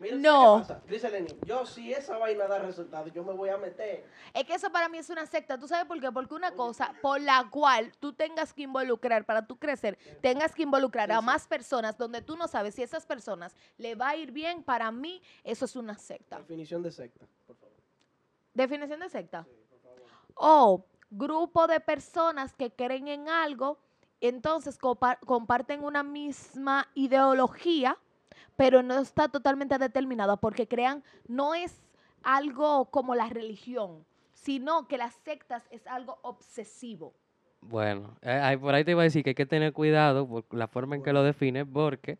Mira, 0.00 0.16
no. 0.18 0.66
Dice 0.86 1.08
Lenin, 1.08 1.34
yo 1.46 1.64
si 1.64 1.94
esa 1.94 2.18
vaina 2.18 2.46
da 2.46 2.58
resultado, 2.58 3.08
yo 3.08 3.24
me 3.24 3.32
voy 3.32 3.48
a 3.48 3.56
meter. 3.56 4.04
Es 4.34 4.44
que 4.44 4.52
eso 4.52 4.70
para 4.70 4.90
mí 4.90 4.98
es 4.98 5.08
una 5.08 5.24
secta. 5.24 5.56
¿Tú 5.56 5.66
sabes 5.66 5.86
por 5.86 5.98
qué? 5.98 6.12
Porque 6.12 6.34
una 6.34 6.50
cosa 6.50 6.92
por 7.00 7.18
la 7.18 7.48
cual 7.50 7.90
tú 8.00 8.12
tengas 8.12 8.52
que 8.52 8.64
involucrar, 8.64 9.24
para 9.24 9.46
tú 9.46 9.56
crecer, 9.58 9.96
tengas 10.20 10.54
que 10.54 10.64
involucrar 10.64 11.10
a 11.10 11.20
sí. 11.20 11.24
más 11.24 11.46
personas 11.48 11.96
donde 11.96 12.20
tú 12.20 12.36
no 12.36 12.46
sabes 12.48 12.74
si 12.74 12.82
a 12.82 12.84
esas 12.84 13.06
personas 13.06 13.56
le 13.78 13.94
va 13.94 14.10
a 14.10 14.16
ir 14.16 14.30
bien, 14.30 14.62
para 14.62 14.92
mí 14.92 15.22
eso 15.42 15.64
es 15.64 15.74
una 15.74 15.96
secta. 15.96 16.36
Definición 16.40 16.82
de 16.82 16.90
secta, 16.92 17.24
por 17.46 17.56
favor. 17.56 17.76
Definición 18.52 19.00
de 19.00 19.08
secta. 19.08 19.42
Sí, 19.44 19.56
por 19.70 19.80
favor. 19.80 20.02
O 20.34 20.84
grupo 21.10 21.66
de 21.66 21.80
personas 21.80 22.54
que 22.54 22.70
creen 22.70 23.08
en 23.08 23.28
algo, 23.28 23.78
entonces 24.20 24.78
compa- 24.78 25.18
comparten 25.24 25.84
una 25.84 26.02
misma 26.02 26.88
ideología, 26.94 27.96
pero 28.56 28.82
no 28.82 28.98
está 28.98 29.28
totalmente 29.28 29.78
determinada 29.78 30.36
porque 30.36 30.66
crean, 30.66 31.02
no 31.28 31.54
es 31.54 31.82
algo 32.22 32.86
como 32.86 33.14
la 33.14 33.28
religión, 33.28 34.04
sino 34.32 34.88
que 34.88 34.98
las 34.98 35.14
sectas 35.24 35.62
es 35.70 35.86
algo 35.86 36.18
obsesivo. 36.22 37.12
Bueno, 37.60 38.16
eh, 38.22 38.30
ahí- 38.30 38.56
por 38.56 38.74
ahí 38.74 38.84
te 38.84 38.92
iba 38.92 39.02
a 39.02 39.04
decir 39.04 39.22
que 39.24 39.30
hay 39.30 39.34
que 39.34 39.46
tener 39.46 39.72
cuidado 39.72 40.26
por 40.26 40.44
la 40.52 40.68
forma 40.68 40.96
en 40.96 41.02
que 41.02 41.12
lo 41.12 41.22
defines, 41.22 41.66
porque 41.72 42.18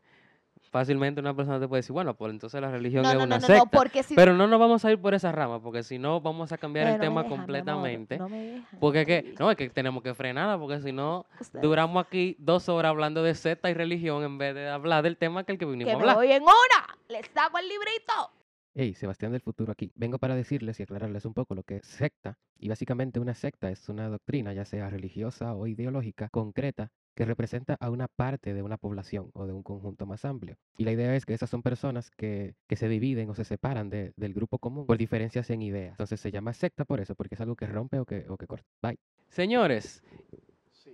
fácilmente 0.78 1.20
una 1.20 1.34
persona 1.34 1.58
te 1.58 1.66
puede 1.66 1.78
decir, 1.80 1.92
bueno, 1.94 2.12
pues 2.14 2.30
entonces 2.32 2.60
la 2.60 2.70
religión 2.70 3.02
No, 3.02 3.08
es 3.10 3.16
no, 3.16 3.24
una 3.24 3.36
no, 3.38 3.46
secta. 3.46 3.64
no, 3.64 3.70
porque 3.70 4.02
si... 4.02 4.14
Pero 4.14 4.34
no 4.34 4.46
nos 4.46 4.60
vamos 4.60 4.84
a 4.84 4.92
ir 4.92 5.00
por 5.00 5.14
esa 5.14 5.32
rama, 5.32 5.60
porque 5.62 5.82
si 5.82 5.98
no 5.98 6.20
vamos 6.20 6.52
a 6.52 6.58
cambiar 6.58 6.86
el 6.88 6.92
Pero 6.92 7.02
me 7.02 7.06
tema 7.08 7.20
amor, 7.22 7.32
completamente. 7.38 8.18
me. 8.18 8.62
Porque 8.78 9.00
es 9.00 9.06
que, 9.06 9.34
no, 9.38 9.50
es 9.50 9.56
que 9.56 9.70
tenemos 9.70 10.02
que 10.02 10.12
frenarla, 10.14 10.58
porque 10.58 10.80
si 10.82 10.92
no, 10.92 11.24
duramos 11.62 12.04
aquí 12.04 12.36
dos 12.38 12.68
horas 12.68 12.90
hablando 12.90 13.22
de 13.22 13.34
secta 13.34 13.70
y 13.70 13.74
religión 13.74 14.22
en 14.22 14.36
vez 14.36 14.54
de 14.54 14.68
hablar 14.68 15.02
del 15.02 15.16
tema 15.16 15.44
que 15.44 15.52
el 15.52 15.58
que 15.58 15.64
vinimos 15.64 15.86
que 15.86 15.92
a 15.92 15.96
me 15.96 16.02
hablar. 16.02 16.16
voy 16.16 16.30
en 16.32 16.42
hora, 16.42 16.98
les 17.08 17.26
saco 17.32 17.56
el 17.58 17.68
librito. 17.68 18.30
Hey, 18.78 18.92
Sebastián 18.92 19.32
del 19.32 19.40
futuro 19.40 19.72
aquí. 19.72 19.90
Vengo 19.94 20.18
para 20.18 20.34
decirles 20.34 20.78
y 20.78 20.82
aclararles 20.82 21.24
un 21.24 21.32
poco 21.32 21.54
lo 21.54 21.62
que 21.62 21.76
es 21.76 21.86
secta. 21.86 22.36
Y 22.58 22.68
básicamente 22.68 23.18
una 23.18 23.32
secta 23.32 23.70
es 23.70 23.88
una 23.88 24.06
doctrina, 24.10 24.52
ya 24.52 24.66
sea 24.66 24.90
religiosa 24.90 25.54
o 25.54 25.66
ideológica, 25.66 26.28
concreta, 26.28 26.90
que 27.14 27.24
representa 27.24 27.78
a 27.80 27.88
una 27.88 28.06
parte 28.06 28.52
de 28.52 28.62
una 28.62 28.76
población 28.76 29.30
o 29.32 29.46
de 29.46 29.54
un 29.54 29.62
conjunto 29.62 30.04
más 30.04 30.26
amplio. 30.26 30.58
Y 30.76 30.84
la 30.84 30.92
idea 30.92 31.16
es 31.16 31.24
que 31.24 31.32
esas 31.32 31.48
son 31.48 31.62
personas 31.62 32.10
que, 32.10 32.54
que 32.68 32.76
se 32.76 32.86
dividen 32.86 33.30
o 33.30 33.34
se 33.34 33.44
separan 33.44 33.88
de- 33.88 34.12
del 34.14 34.34
grupo 34.34 34.58
común 34.58 34.84
por 34.84 34.98
diferencias 34.98 35.48
en 35.48 35.62
ideas. 35.62 35.92
Entonces 35.92 36.20
se 36.20 36.30
llama 36.30 36.52
secta 36.52 36.84
por 36.84 37.00
eso, 37.00 37.14
porque 37.14 37.36
es 37.36 37.40
algo 37.40 37.56
que 37.56 37.64
rompe 37.64 37.98
o 37.98 38.04
que, 38.04 38.26
o 38.28 38.36
que 38.36 38.46
corta. 38.46 38.66
Bye. 38.82 38.98
Señores, 39.30 40.02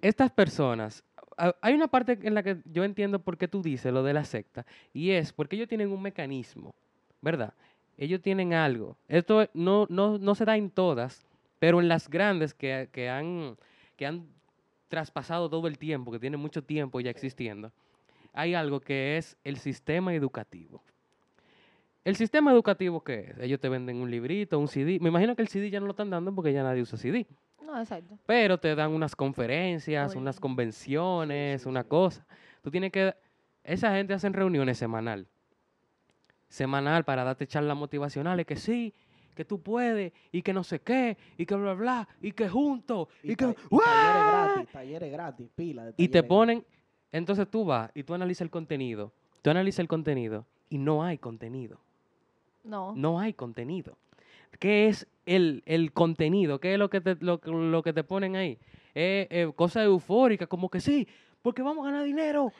estas 0.02 0.30
personas, 0.30 1.02
hay 1.36 1.74
una 1.74 1.88
parte 1.88 2.16
en 2.22 2.34
la 2.34 2.44
que 2.44 2.58
yo 2.64 2.84
entiendo 2.84 3.18
por 3.18 3.36
qué 3.38 3.48
tú 3.48 3.60
dices 3.60 3.92
lo 3.92 4.04
de 4.04 4.12
la 4.12 4.22
secta, 4.22 4.66
y 4.92 5.10
es 5.10 5.32
porque 5.32 5.56
ellos 5.56 5.66
tienen 5.68 5.90
un 5.90 6.00
mecanismo, 6.00 6.76
¿verdad? 7.20 7.54
Ellos 7.96 8.20
tienen 8.20 8.54
algo. 8.54 8.96
Esto 9.08 9.49
no, 9.54 9.87
no, 9.88 10.18
no 10.18 10.34
se 10.34 10.44
da 10.44 10.56
en 10.56 10.70
todas, 10.70 11.26
pero 11.58 11.80
en 11.80 11.88
las 11.88 12.08
grandes 12.08 12.54
que, 12.54 12.88
que 12.92 13.08
han, 13.08 13.56
que 13.96 14.06
han 14.06 14.26
traspasado 14.88 15.49
todo 15.49 15.68
el 15.68 15.78
tiempo, 15.78 16.11
que 16.11 16.18
tienen 16.18 16.40
mucho 16.40 16.62
tiempo 16.62 17.00
ya 17.00 17.11
existiendo, 17.11 17.72
hay 18.32 18.54
algo 18.54 18.80
que 18.80 19.16
es 19.16 19.37
el 19.44 19.58
sistema 19.58 20.14
educativo. 20.14 20.82
¿El 22.04 22.16
sistema 22.16 22.50
educativo 22.52 23.04
qué 23.04 23.30
es? 23.30 23.38
Ellos 23.38 23.61
te 23.61 23.68
venden 23.68 23.99
un 23.99 24.11
librito, 24.11 24.58
un 24.58 24.66
CD. 24.66 24.99
Me 25.00 25.08
imagino 25.08 25.37
que 25.37 25.42
el 25.42 25.49
CD 25.49 25.70
ya 25.70 25.78
no 25.78 25.87
lo 25.87 25.92
están 25.92 26.11
dando 26.11 26.34
porque 26.34 26.52
ya 26.52 26.62
nadie 26.62 26.82
usa 26.82 26.99
CD. 26.99 27.26
No, 27.64 27.78
exacto. 27.78 28.18
Pero 28.26 28.58
te 28.58 28.75
dan 28.75 28.90
unas 28.90 29.14
conferencias, 29.14 30.11
Oye. 30.11 30.18
unas 30.18 30.40
convenciones, 30.40 31.62
sí, 31.62 31.68
una 31.68 31.82
sí. 31.82 31.88
cosa. 31.88 32.26
Tú 32.61 32.70
tienes 32.70 32.90
que... 32.90 33.14
Esa 33.62 33.94
gente 33.94 34.14
hacen 34.14 34.32
reuniones 34.32 34.78
semanal. 34.78 35.28
Semanal 36.52 37.02
para 37.04 37.25
darte 37.25 37.47
charlas 37.47 37.75
motivacionales 37.78 38.44
que 38.44 38.56
sí, 38.56 38.92
que 39.35 39.47
tú 39.47 39.62
puedes, 39.62 40.12
y 40.30 40.42
que 40.42 40.52
no 40.52 40.62
sé 40.62 40.80
qué, 40.80 41.16
y 41.38 41.47
que 41.47 41.54
bla, 41.54 41.73
bla, 41.73 42.06
y 42.21 42.32
que 42.32 42.47
juntos, 42.47 43.09
y, 43.23 43.35
que... 43.35 43.47
y 43.47 43.75
¡Uah! 43.75 43.82
talleres 43.82 44.26
gratis, 44.30 44.68
talleres 44.73 45.12
gratis, 45.12 45.49
pila 45.54 45.85
de 45.87 45.94
Y 45.97 46.09
te 46.09 46.18
talleres 46.18 46.28
ponen... 46.28 46.66
Entonces 47.11 47.49
tú 47.50 47.64
vas 47.64 47.90
y 47.94 48.02
tú 48.02 48.12
analizas 48.12 48.42
el 48.42 48.50
contenido. 48.50 49.12
Tú 49.40 49.49
analizas 49.49 49.78
el 49.80 49.88
contenido 49.88 50.44
y 50.68 50.76
no 50.76 51.02
hay 51.02 51.16
contenido. 51.16 51.78
No. 52.64 52.92
No 52.94 53.18
hay 53.18 53.32
contenido. 53.32 53.97
¿Qué 54.59 54.88
es 54.88 55.06
el, 55.25 55.62
el 55.64 55.92
contenido? 55.92 56.59
¿Qué 56.61 56.75
es 56.75 56.78
lo 56.78 56.90
que 56.90 57.00
te, 57.00 57.16
lo, 57.21 57.40
que- 57.40 57.50
lo 57.50 57.82
que 57.82 57.94
te 57.94 58.04
ponen 58.04 58.37
ahí? 58.37 58.59
Eh, 58.94 59.26
eh, 59.30 59.50
cosa 59.56 59.82
eufórica, 59.82 60.47
como 60.47 60.68
que 60.68 60.80
sí, 60.80 61.09
porque 61.40 61.62
vamos 61.62 61.87
a 61.87 61.90
ganar 61.90 62.04
dinero, 62.04 62.52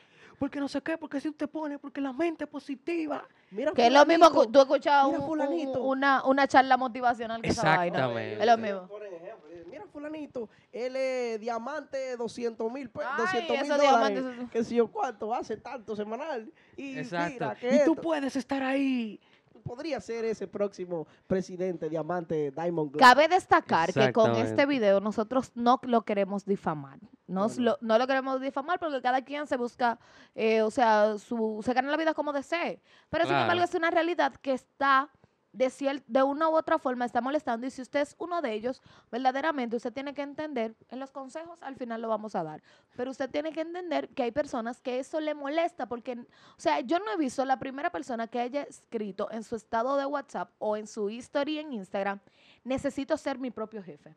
porque 0.43 0.59
no 0.59 0.67
sé 0.67 0.81
qué, 0.81 0.97
porque 0.97 1.21
si 1.21 1.29
usted 1.29 1.47
pone, 1.47 1.79
porque 1.79 2.01
la 2.01 2.11
mente 2.11 2.43
es 2.43 2.49
positiva. 2.49 3.25
Mira 3.49 3.71
Que 3.71 3.87
es 3.87 3.93
lo 3.93 4.05
mismo 4.05 4.29
que 4.29 4.47
tú 4.51 4.59
has 4.59 4.65
escuchado 4.65 5.09
mira 5.09 5.19
un- 5.21 5.77
una, 5.79 6.21
una 6.25 6.47
charla 6.49 6.75
motivacional 6.75 7.41
que 7.41 7.47
esa 7.47 7.63
vaina. 7.63 7.85
Exactamente. 7.99 8.41
Es 8.41 8.45
lo 8.45 8.57
mismo. 8.57 8.89
ejemplo, 9.05 9.47
dicen, 9.49 9.69
Mira 9.69 9.85
fulanito, 9.85 10.49
él 10.73 10.97
es 10.97 11.39
diamante 11.39 12.17
200 12.17 12.69
mil 12.69 12.89
pe- 12.89 12.99
Ay, 13.09 13.47
200 13.47 13.61
mil 13.61 13.77
dólares, 13.77 14.23
que 14.51 14.65
si 14.65 14.75
yo 14.75 14.87
cuánto, 14.91 15.33
hace 15.33 15.55
tanto 15.55 15.95
semanal. 15.95 16.51
Y 16.75 16.97
Exacto. 16.99 17.31
mira 17.35 17.55
que 17.55 17.67
y 17.67 17.85
tú 17.85 17.91
esto, 17.93 17.95
puedes 17.95 18.35
estar 18.35 18.61
ahí. 18.63 19.21
Podría 19.63 19.99
ser 19.99 20.25
ese 20.25 20.47
próximo 20.47 21.07
presidente 21.27 21.89
diamante 21.89 22.51
Diamond 22.51 22.91
Glow. 22.91 22.99
Cabe 22.99 23.27
destacar 23.27 23.93
que 23.93 24.11
con 24.11 24.35
este 24.35 24.65
video 24.65 24.99
nosotros 24.99 25.51
no 25.55 25.79
lo 25.83 26.01
queremos 26.03 26.45
difamar. 26.45 26.99
Nos 27.27 27.57
No, 27.57 27.63
no. 27.63 27.71
Lo, 27.71 27.77
no 27.81 27.97
lo 27.97 28.07
queremos 28.07 28.41
difamar 28.41 28.79
porque 28.79 29.01
cada 29.01 29.23
quien 29.23 29.47
se 29.47 29.57
busca, 29.57 29.97
eh, 30.35 30.61
o 30.61 30.71
sea, 30.71 31.17
su, 31.17 31.61
se 31.63 31.73
gana 31.73 31.89
la 31.89 31.97
vida 31.97 32.13
como 32.13 32.33
desee. 32.33 32.81
Pero 33.09 33.25
sin 33.25 33.35
embargo 33.35 33.63
es 33.63 33.73
una 33.73 33.89
realidad 33.89 34.33
que 34.35 34.53
está 34.53 35.09
de, 35.53 35.67
cier- 35.67 36.03
de 36.07 36.23
una 36.23 36.49
u 36.49 36.55
otra 36.55 36.77
forma 36.79 37.05
está 37.05 37.21
molestando 37.21 37.65
y 37.65 37.69
si 37.71 37.81
usted 37.81 38.01
es 38.01 38.15
uno 38.19 38.41
de 38.41 38.53
ellos, 38.53 38.81
verdaderamente 39.11 39.75
usted 39.77 39.93
tiene 39.93 40.13
que 40.13 40.23
entender, 40.23 40.75
en 40.89 40.99
los 40.99 41.11
consejos 41.11 41.61
al 41.61 41.75
final 41.75 42.01
lo 42.01 42.09
vamos 42.09 42.35
a 42.35 42.43
dar, 42.43 42.61
pero 42.97 43.11
usted 43.11 43.29
tiene 43.29 43.53
que 43.53 43.61
entender 43.61 44.09
que 44.09 44.23
hay 44.23 44.31
personas 44.31 44.81
que 44.81 44.99
eso 44.99 45.19
le 45.19 45.33
molesta 45.35 45.87
porque, 45.87 46.13
o 46.13 46.59
sea, 46.59 46.79
yo 46.81 46.99
no 46.99 47.11
he 47.13 47.17
visto 47.17 47.45
la 47.45 47.57
primera 47.59 47.91
persona 47.91 48.27
que 48.27 48.39
haya 48.39 48.63
escrito 48.63 49.29
en 49.31 49.43
su 49.43 49.55
estado 49.55 49.95
de 49.95 50.05
WhatsApp 50.05 50.49
o 50.59 50.75
en 50.75 50.87
su 50.87 51.09
history 51.09 51.59
en 51.59 51.71
Instagram, 51.73 52.19
necesito 52.63 53.15
ser 53.15 53.37
mi 53.39 53.51
propio 53.51 53.81
jefe. 53.83 54.15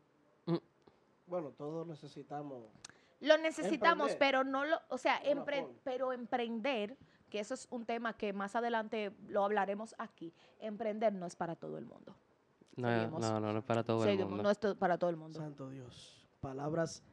Bueno, 1.25 1.51
todos 1.51 1.85
necesitamos. 1.85 2.63
Lo 3.19 3.37
necesitamos, 3.37 4.11
Emprender. 4.11 4.17
pero 4.19 4.43
no 4.43 4.63
lo, 4.63 4.79
o 4.89 4.97
sea, 4.97 5.21
empre- 5.23 5.67
pero 5.83 6.13
emprender, 6.13 6.95
que 7.29 7.39
eso 7.39 7.53
es 7.53 7.67
un 7.69 7.85
tema 7.85 8.13
que 8.13 8.33
más 8.33 8.55
adelante 8.55 9.11
lo 9.27 9.43
hablaremos 9.43 9.95
aquí, 9.97 10.33
emprender 10.59 11.13
no 11.13 11.25
es 11.25 11.35
para 11.35 11.55
todo 11.55 11.77
el 11.77 11.85
mundo. 11.85 12.15
No, 12.75 12.87
Seguimos. 12.89 13.21
no, 13.21 13.39
no, 13.39 13.53
no 13.53 13.59
es 13.59 13.65
para 13.65 13.83
todo 13.83 14.05
el 14.05 14.17
mundo. 14.19 14.43
no 14.43 14.49
es 14.51 14.59
to- 14.59 14.75
para 14.77 14.97
todo 14.97 15.09
el 15.09 15.17
mundo. 15.17 15.39
Santo 15.39 15.69
Dios. 15.69 16.25
Palabras 16.39 17.03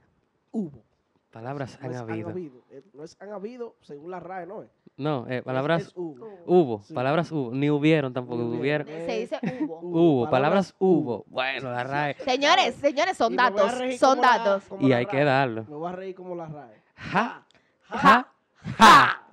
hubo. 0.53 0.83
Palabras 1.31 1.79
No 1.83 1.89
han 1.89 1.95
habido. 1.97 2.31
eh, 2.71 2.83
No 2.93 3.03
es 3.03 3.17
han 3.21 3.33
habido 3.33 3.75
según 3.81 4.11
la 4.13 4.21
RAE, 4.21 4.47
¿no? 4.47 4.65
No, 4.97 5.27
eh, 5.29 5.43
palabras 5.43 5.83
es 5.89 5.93
hubo. 5.97 6.29
hubo. 6.47 6.83
Sí. 6.83 6.95
Palabras 6.95 7.33
hubo. 7.33 7.51
Ni 7.53 7.69
hubieron 7.71 8.13
tampoco. 8.13 8.43
Ni 8.43 8.57
Hubieron. 8.59 8.87
hubieron. 8.87 9.07
Se 9.07 9.19
dice 9.19 9.41
hubo. 9.65 9.81
Hubo. 9.81 10.31
Palabras 10.31 10.77
hubo. 10.79 11.25
Bueno, 11.27 11.73
la 11.73 11.83
RAE. 11.83 12.15
Señores, 12.25 12.77
señores, 12.77 13.17
son 13.17 13.33
Y 13.33 13.37
datos, 13.37 13.73
son 13.99 14.21
la- 14.21 14.39
datos. 14.39 14.63
Y 14.81 14.93
hay 14.93 15.07
que 15.07 15.25
darlo. 15.25 15.65
Me 15.65 15.75
voy 15.75 15.89
a 15.89 15.93
reír 15.97 16.15
como 16.15 16.37
la 16.37 16.47
RAE. 16.47 16.81
Ja, 16.95 17.45
Ja, 17.89 17.97
ja, 17.99 18.33
ja. 18.79 19.24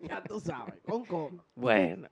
Ya 0.08 0.22
tú 0.22 0.40
sabes, 0.40 0.80
con 0.82 1.04
con. 1.04 1.42
Bueno. 1.54 2.08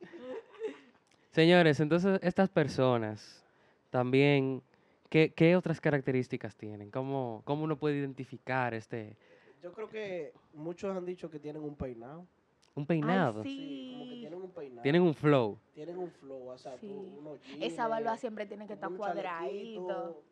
Señores, 1.32 1.80
entonces 1.80 2.18
estas 2.22 2.48
personas 2.48 3.44
también, 3.90 4.62
¿qué, 5.10 5.32
qué 5.34 5.54
otras 5.56 5.80
características 5.80 6.56
tienen? 6.56 6.90
¿Cómo, 6.90 7.42
¿Cómo 7.44 7.64
uno 7.64 7.76
puede 7.76 7.96
identificar 7.98 8.72
este 8.74 9.16
Yo 9.62 9.72
creo 9.72 9.88
que 9.88 10.32
muchos 10.54 10.96
han 10.96 11.04
dicho 11.04 11.30
que 11.30 11.38
tienen 11.38 11.62
un 11.62 11.74
peinado. 11.76 12.26
un 12.74 12.86
peinado? 12.86 13.42
sí. 13.42 13.90
como 13.98 14.04
que 14.10 14.16
tienen 14.16 14.42
un 14.42 14.50
peinado. 14.50 14.82
Tienen 14.82 15.02
un 15.02 15.14
flow. 15.14 15.58
Tienen 15.74 15.98
un 15.98 16.10
flow, 16.10 16.48
o 16.48 16.58
sea, 16.58 16.76
tú, 16.76 16.86
Sí. 16.86 17.14
unos 17.18 17.38
Esa 17.60 17.86
barba 17.88 18.16
siempre 18.16 18.46
tiene 18.46 18.66
que 18.66 18.72
estar 18.74 18.90
cuadradito. 18.90 20.22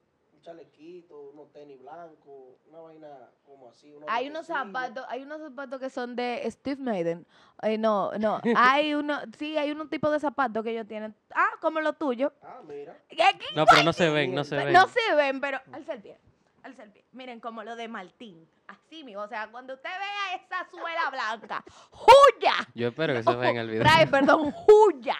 Chalequito, 0.44 0.44
Un 0.44 1.24
chalequito, 1.24 1.30
unos 1.32 1.52
tenis 1.52 1.80
blancos, 1.80 2.56
una 2.68 2.78
vaina 2.80 3.08
como 3.44 3.68
así. 3.70 3.92
unos 3.92 4.08
Hay 4.08 4.28
unos 4.28 4.46
zapatos, 4.46 5.04
hay 5.08 5.22
unos 5.22 5.40
zapatos 5.40 5.80
que 5.80 5.90
son 5.90 6.14
de 6.14 6.42
Steve 6.50 6.80
Madden. 6.82 7.26
Eh, 7.62 7.78
no, 7.78 8.12
no, 8.18 8.40
hay 8.56 8.94
uno, 8.94 9.18
sí, 9.38 9.56
hay 9.56 9.70
un 9.72 9.88
tipo 9.88 10.10
de 10.10 10.20
zapatos 10.20 10.62
que 10.62 10.70
ellos 10.70 10.86
tienen. 10.86 11.14
Ah, 11.34 11.50
como 11.60 11.80
lo 11.80 11.94
tuyo. 11.94 12.32
Ah, 12.42 12.60
mira. 12.66 12.96
¿Qué- 13.08 13.16
qué- 13.16 13.54
No, 13.56 13.64
pero 13.66 13.82
no 13.82 13.92
se 13.92 14.10
ven, 14.10 14.34
no 14.34 14.44
se 14.44 14.56
ven. 14.56 14.72
No 14.72 14.86
se 14.88 15.14
ven, 15.16 15.40
pero 15.40 15.58
alza 15.72 15.94
el 15.94 16.02
pie. 16.02 16.18
Alza 16.62 16.82
el 16.84 16.90
pie. 16.92 17.04
Miren 17.12 17.40
como 17.40 17.62
lo 17.62 17.76
de 17.76 17.88
Martín. 17.88 18.48
Así 18.66 19.04
mismo. 19.04 19.22
O 19.22 19.28
sea, 19.28 19.50
cuando 19.50 19.74
usted 19.74 19.90
vea 19.90 20.36
esa 20.36 20.68
suela 20.70 21.10
blanca, 21.10 21.62
¡huya! 21.92 22.54
Yo 22.74 22.88
espero 22.88 23.12
que 23.14 23.22
se 23.22 23.34
vea 23.34 23.50
en 23.50 23.56
el 23.58 23.68
video. 23.68 23.82
Trae, 23.82 24.06
perdón, 24.06 24.54
¡huya! 24.68 25.16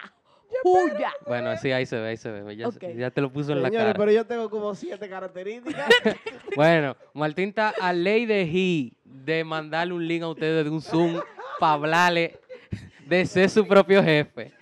¡Huya! 0.63 1.11
Bueno, 1.27 1.55
sí, 1.57 1.71
ahí 1.71 1.85
se 1.85 1.99
ve, 1.99 2.09
ahí 2.09 2.17
se 2.17 2.31
ve. 2.31 2.55
Ya, 2.55 2.71
se- 2.71 2.77
Ok. 2.87 2.95
ya 2.97 3.11
te 3.11 3.21
lo 3.21 3.31
puso 3.31 3.51
en 3.51 3.61
la 3.61 3.69
Señores, 3.69 3.87
cara. 3.93 3.99
pero 3.99 4.11
yo 4.11 4.25
tengo 4.25 4.49
como 4.49 4.73
siete 4.75 5.07
características. 5.09 5.87
Bueno, 6.55 6.95
Martín 7.13 7.49
está 7.49 7.73
a 7.81 7.91
ley 7.91 8.25
de 8.25 8.43
he 8.43 8.93
de 9.03 9.43
mandarle 9.43 9.93
un 9.93 10.07
link 10.07 10.23
a 10.23 10.29
ustedes 10.29 10.63
de 10.63 10.69
un 10.71 10.81
Zoom 10.81 11.19
para 11.59 11.73
hablarle 11.73 12.39
de 13.07 13.25
ser 13.25 13.49
su 13.49 13.67
propio 13.67 14.01
jefe. 14.01 14.53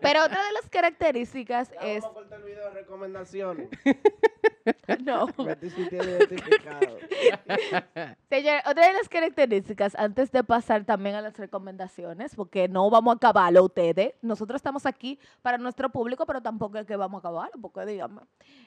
Pero 0.00 0.24
otra 0.24 0.42
de 0.46 0.52
las 0.52 0.68
características 0.70 1.70
Ya 1.72 1.80
es. 1.80 2.02
Vamos 2.02 2.16
a 2.16 2.20
cortar 2.20 2.38
el 2.40 2.44
video 2.46 2.64
de 2.64 2.70
recomendaciones. 2.70 3.68
No. 5.04 5.26
Señor, 8.30 8.62
otra 8.66 8.86
de 8.86 8.92
las 8.94 9.08
características, 9.08 9.94
antes 9.96 10.30
de 10.32 10.42
pasar 10.44 10.84
también 10.84 11.16
a 11.16 11.20
las 11.20 11.36
recomendaciones, 11.36 12.34
porque 12.34 12.68
no 12.68 12.88
vamos 12.90 13.14
a 13.14 13.16
acabarlo 13.16 13.64
ustedes, 13.64 14.14
nosotros 14.22 14.56
estamos 14.56 14.86
aquí 14.86 15.18
para 15.42 15.58
nuestro 15.58 15.90
público, 15.90 16.24
pero 16.26 16.40
tampoco 16.40 16.78
es 16.78 16.86
que 16.86 16.96
vamos 16.96 17.18
a 17.18 17.20
acabarlo, 17.20 17.60
porque 17.60 17.84
díganme. 17.86 18.22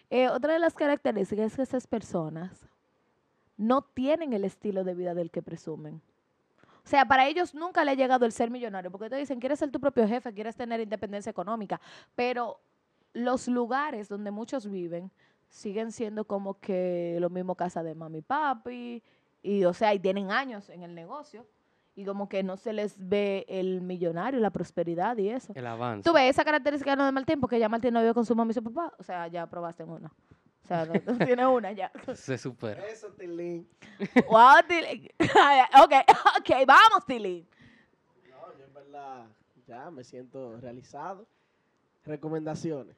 Eh, 0.10 0.30
otra 0.30 0.54
de 0.54 0.60
las 0.60 0.74
características 0.74 1.48
es 1.48 1.56
que 1.56 1.62
esas 1.64 1.88
personas 1.88 2.68
no 3.58 3.82
tienen 3.82 4.34
el 4.34 4.46
estilo 4.46 4.84
de 4.84 4.94
vida 4.94 5.16
del 5.16 5.32
que 5.32 5.42
presumen. 5.42 6.02
O 6.86 6.90
sea, 6.90 7.06
para 7.06 7.28
ellos 7.28 7.54
nunca 7.54 7.84
le 7.84 7.92
ha 7.92 7.96
llegado 7.96 8.26
el 8.26 8.32
ser 8.32 8.50
millonario, 8.50 8.92
porque 8.92 9.10
te 9.10 9.18
dicen, 9.18 9.40
quieres 9.40 9.60
ser 9.60 9.72
tu 9.72 9.80
propio 9.80 10.08
jefe, 10.08 10.34
quieres 10.34 10.56
tener 10.56 10.80
independencia 10.80 11.30
económica, 11.30 11.82
pero 12.16 12.62
los 13.14 13.48
lugares 13.48 14.08
donde 14.08 14.32
muchos 14.32 14.70
viven 14.70 15.12
siguen 15.50 15.92
siendo 15.92 16.26
como 16.26 16.60
que 16.60 17.18
lo 17.20 17.30
mismo 17.30 17.56
casa 17.56 17.84
de 17.84 17.96
mami 17.96 18.20
y 18.20 18.22
papi, 18.22 19.04
y 19.42 19.64
o 19.66 19.74
sea, 19.74 19.94
y 19.94 20.00
tienen 20.00 20.32
años 20.32 20.70
en 20.70 20.84
el 20.84 20.94
negocio, 20.96 21.46
y 21.96 22.06
como 22.06 22.30
que 22.30 22.44
no 22.44 22.58
se 22.58 22.74
les 22.74 22.96
ve 22.98 23.46
el 23.48 23.82
millonario, 23.82 24.40
la 24.40 24.52
prosperidad 24.52 25.18
y 25.18 25.30
eso. 25.30 25.54
El 25.56 25.66
avance. 25.66 26.08
Tú 26.08 26.14
ves 26.14 26.30
esa 26.30 26.44
característica 26.46 26.96
no 26.96 27.06
de 27.06 27.12
Martín, 27.12 27.40
porque 27.40 27.58
ya 27.60 27.70
Martín 27.70 27.94
no 27.94 28.02
vive 28.02 28.14
con 28.14 28.26
su 28.26 28.36
mamá 28.36 28.52
y 28.52 28.54
su 28.54 28.64
papá, 28.64 28.94
o 29.00 29.04
sea, 29.04 29.28
ya 29.28 29.48
probaste 29.50 29.84
en 29.84 29.90
una. 29.90 30.08
O 30.64 30.68
sea, 30.68 30.86
no- 30.86 30.94
no 31.14 31.18
tienes 31.26 31.46
una 31.48 31.72
ya. 31.72 31.92
Se 32.14 32.38
supera. 32.38 32.86
Eso, 32.88 33.08
Tilín. 33.14 33.68
wow, 34.30 34.56
Tilly. 34.68 35.10
ok, 35.82 35.94
ok, 36.40 36.50
vamos, 36.68 37.06
Tilly. 37.08 37.48
No, 38.30 38.58
yo 38.60 38.66
en 38.66 38.74
verdad 38.74 39.26
ya 39.66 39.90
me 39.90 40.04
siento 40.04 40.58
realizado. 40.58 41.26
Recomendaciones. 42.06 42.96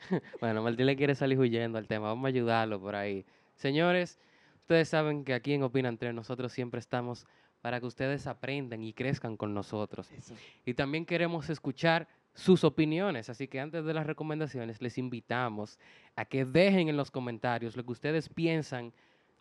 Bueno, 0.40 0.62
Martín 0.62 0.86
le 0.86 0.96
quiere 0.96 1.14
salir 1.14 1.38
huyendo 1.38 1.78
al 1.78 1.86
tema. 1.86 2.08
Vamos 2.08 2.24
a 2.24 2.28
ayudarlo 2.28 2.80
por 2.80 2.94
ahí. 2.94 3.24
Señores, 3.54 4.18
ustedes 4.60 4.88
saben 4.88 5.24
que 5.24 5.34
aquí 5.34 5.52
en 5.54 5.62
Opina 5.62 5.88
Entre 5.88 6.12
nosotros 6.12 6.52
siempre 6.52 6.80
estamos 6.80 7.26
para 7.60 7.80
que 7.80 7.86
ustedes 7.86 8.26
aprendan 8.26 8.82
y 8.84 8.92
crezcan 8.92 9.36
con 9.36 9.52
nosotros. 9.52 10.10
Eso. 10.12 10.34
Y 10.64 10.74
también 10.74 11.04
queremos 11.04 11.50
escuchar 11.50 12.06
sus 12.34 12.62
opiniones. 12.62 13.28
Así 13.30 13.48
que 13.48 13.58
antes 13.58 13.84
de 13.84 13.92
las 13.94 14.06
recomendaciones, 14.06 14.80
les 14.80 14.96
invitamos 14.96 15.78
a 16.14 16.24
que 16.24 16.44
dejen 16.44 16.88
en 16.88 16.96
los 16.96 17.10
comentarios 17.10 17.76
lo 17.76 17.84
que 17.84 17.92
ustedes 17.92 18.28
piensan 18.28 18.92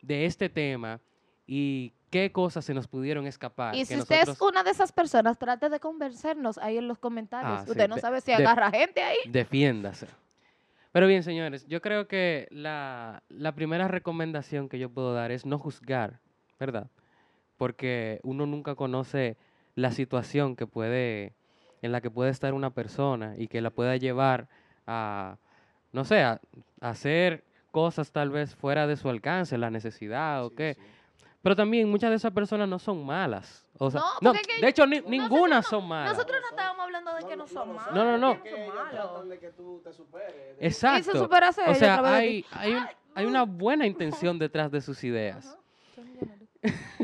de 0.02 0.26
este 0.26 0.50
tema 0.50 1.00
y 1.46 1.94
qué 2.10 2.32
cosas 2.32 2.66
se 2.66 2.74
nos 2.74 2.88
pudieron 2.88 3.28
escapar. 3.28 3.76
Y 3.76 3.80
que 3.80 3.86
si 3.86 3.98
usted 4.00 4.28
es 4.28 4.42
una 4.42 4.64
de 4.64 4.72
esas 4.72 4.92
personas, 4.92 5.38
trate 5.38 5.70
de 5.70 5.80
convencernos 5.80 6.58
ahí 6.58 6.78
en 6.78 6.88
los 6.88 6.98
comentarios. 6.98 7.60
Ah, 7.60 7.66
sí, 7.66 7.72
usted 7.72 7.88
no 7.88 7.96
de- 7.96 8.02
sabe 8.02 8.22
si 8.22 8.32
de- 8.32 8.38
agarra 8.38 8.72
gente 8.72 9.04
ahí. 9.04 9.18
Defiéndase. 9.28 10.08
Pero 10.98 11.06
bien, 11.06 11.22
señores, 11.22 11.68
yo 11.68 11.80
creo 11.80 12.08
que 12.08 12.48
la, 12.50 13.22
la 13.30 13.54
primera 13.54 13.88
recomendación 13.88 14.68
que 14.68 14.80
yo 14.80 14.90
puedo 14.90 15.14
dar 15.14 15.32
es 15.32 15.46
no 15.46 15.60
juzgar, 15.60 16.22
¿verdad? 16.60 16.90
Porque 17.56 18.20
uno 18.24 18.48
nunca 18.48 18.74
conoce 18.74 19.38
la 19.76 19.92
situación 19.92 20.56
que 20.56 20.66
puede, 20.66 21.36
en 21.84 21.92
la 21.92 22.02
que 22.02 22.10
puede 22.10 22.32
estar 22.32 22.56
una 22.56 22.72
persona 22.72 23.36
y 23.38 23.48
que 23.48 23.62
la 23.62 23.70
pueda 23.70 23.96
llevar 23.96 24.48
a, 24.88 25.38
no 25.92 26.04
sé, 26.04 26.24
a, 26.24 26.42
a 26.82 26.90
hacer 26.90 27.44
cosas 27.70 28.12
tal 28.12 28.32
vez 28.32 28.56
fuera 28.56 28.88
de 28.88 28.98
su 28.98 29.08
alcance, 29.08 29.56
la 29.60 29.70
necesidad 29.70 30.44
o 30.44 30.50
Sí, 30.50 30.56
qué. 30.56 30.78
sí. 30.80 30.82
Pero 31.42 31.56
también 31.56 31.90
muchas 31.90 32.10
de 32.10 32.16
esas 32.18 32.32
personas 32.34 32.68
no 32.68 32.80
son 32.80 33.06
malas. 33.06 33.66
O 33.78 33.92
sea, 33.92 34.02
No, 34.22 34.22
no, 34.22 34.34
de 34.34 34.68
hecho, 34.68 34.86
ni- 34.88 35.02
ninguna 35.02 35.62
son 35.62 35.88
malas. 35.88 36.14
Nosotros 36.14 36.40
no 36.42 36.50
estábamos 36.50 36.84
hablando 36.84 37.14
de 37.14 37.24
que 37.26 37.36
no, 37.36 37.48
son 37.48 37.76
malos. 37.76 37.96
No, 37.96 38.04
no, 38.04 38.18
no. 38.18 38.40
Son 39.14 39.30
de 39.30 39.40
que 39.40 39.52
tú 39.52 39.82
te 39.84 39.94
superes. 39.94 40.58
Exacto. 40.60 41.30
o 41.68 41.76
sea, 41.76 42.16
hay, 42.16 42.44
hay, 42.52 42.74
un- 42.74 42.88
hay 43.16 43.26
una 43.26 43.44
buena 43.44 43.86
intención 43.86 44.40
detrás 44.40 44.72
de 44.72 44.82
sus 44.82 45.04
ideas. 45.04 45.58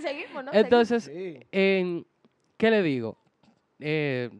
Seguimos, 0.00 0.44
¿no? 0.44 0.52
Entonces, 0.52 1.04
Sí. 1.04 1.46
¿qué 1.50 2.70
le 2.70 2.82
digo? 2.82 3.18
Eh, 3.78 4.30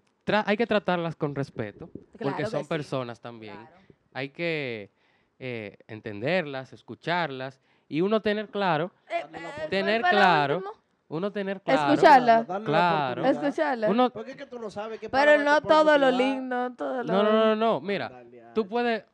hay 0.44 0.56
que 0.56 0.66
tratarlas 0.66 1.16
con 1.16 1.34
respeto, 1.34 1.90
porque 2.18 2.36
Claro 2.36 2.50
son 2.50 2.62
sí. 2.64 2.68
personas 2.68 3.20
también. 3.20 3.54
Claro. 3.56 3.76
Hay 4.12 4.28
que 4.30 4.90
eh, 5.38 5.78
entenderlas, 5.86 6.72
escucharlas 6.72 7.60
y 7.88 8.00
uno 8.00 8.20
tener 8.20 8.48
claro, 8.48 8.90
Eh, 9.08 9.24
eh. 9.32 9.66
Tener 9.70 10.00
¿fue 10.02 10.12
la 10.12 10.18
claro, 10.18 10.62
uno 11.08 11.32
tener 11.32 11.60
claro. 11.62 11.92
Escucharla. 11.92 12.42
Darle 12.44 12.66
Claro. 12.66 13.24
Escucharla. 13.26 13.88
Uno, 13.88 14.10
Porque 14.10 14.32
es 14.32 14.36
que 14.36 14.46
tú 14.46 14.58
no 14.58 14.70
sabes 14.70 15.00
qué 15.00 15.08
Pero 15.08 15.42
no 15.42 15.60
todo 15.62 15.96
lo 15.96 16.10
lindo, 16.10 16.70
todo 16.76 17.02
lo... 17.02 17.12
no, 17.12 17.22
no, 17.22 17.32
no, 17.32 17.56
no, 17.56 17.80
mira, 17.80 18.08
Dale 18.10 18.38
tú 18.54 18.66
puedes, 18.66 19.04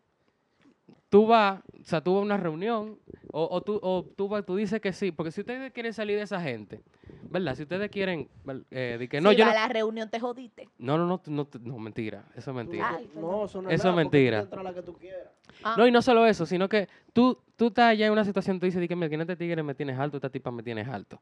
tú 1.08 1.26
vas, 1.26 1.60
o 1.84 1.86
sea, 1.86 2.02
a 2.04 2.10
una 2.10 2.38
reunión 2.38 2.98
o, 3.30 3.46
o 3.50 3.60
tú, 3.60 3.78
o 3.82 4.42
tú, 4.42 4.56
dices 4.56 4.80
que 4.80 4.94
sí, 4.94 5.12
porque 5.12 5.30
si 5.30 5.42
ustedes 5.42 5.70
quieren 5.70 5.92
salir 5.92 6.16
de 6.16 6.22
esa 6.22 6.40
gente, 6.40 6.80
¿verdad? 7.28 7.54
Si 7.54 7.64
ustedes 7.64 7.90
quieren, 7.90 8.26
eh, 8.70 8.96
de 8.98 9.06
que 9.06 9.20
no, 9.20 9.30
si 9.30 9.36
yo 9.36 9.44
no, 9.44 9.50
a 9.50 9.54
la 9.54 9.68
reunión 9.68 10.08
te 10.08 10.18
jodiste. 10.18 10.70
no, 10.78 10.96
no, 10.96 11.06
no, 11.06 11.20
no, 11.26 11.48
no, 11.60 11.78
mentira, 11.78 12.24
eso 12.34 12.52
es 12.52 12.56
mentira. 12.56 12.96
Ay, 12.96 13.10
no, 13.14 13.44
eso 13.44 13.60
no 13.60 13.68
Eso 13.68 13.74
es 13.74 13.84
nada, 13.84 13.90
tú 13.90 13.96
mentira. 13.96 14.48
la 14.62 14.72
que 14.72 14.82
tú 14.82 14.94
quieras. 14.94 15.28
Ah, 15.62 15.74
No, 15.76 15.86
y 15.86 15.90
no 15.90 16.00
solo 16.00 16.24
eso, 16.26 16.46
sino 16.46 16.70
que 16.70 16.88
tú, 17.12 17.38
tú 17.54 17.66
estás 17.66 17.90
allá 17.90 18.06
en 18.06 18.12
una 18.12 18.24
situación, 18.24 18.58
tú 18.58 18.64
dices, 18.64 18.80
di 18.80 18.88
que 18.88 18.96
mira, 18.96 19.10
que 19.10 19.16
este 19.16 19.36
tigre 19.36 19.62
me 19.62 19.74
tienes 19.74 19.98
alto, 19.98 20.16
esta 20.16 20.30
tipa 20.30 20.50
me 20.50 20.62
tienes 20.62 20.88
alto. 20.88 21.20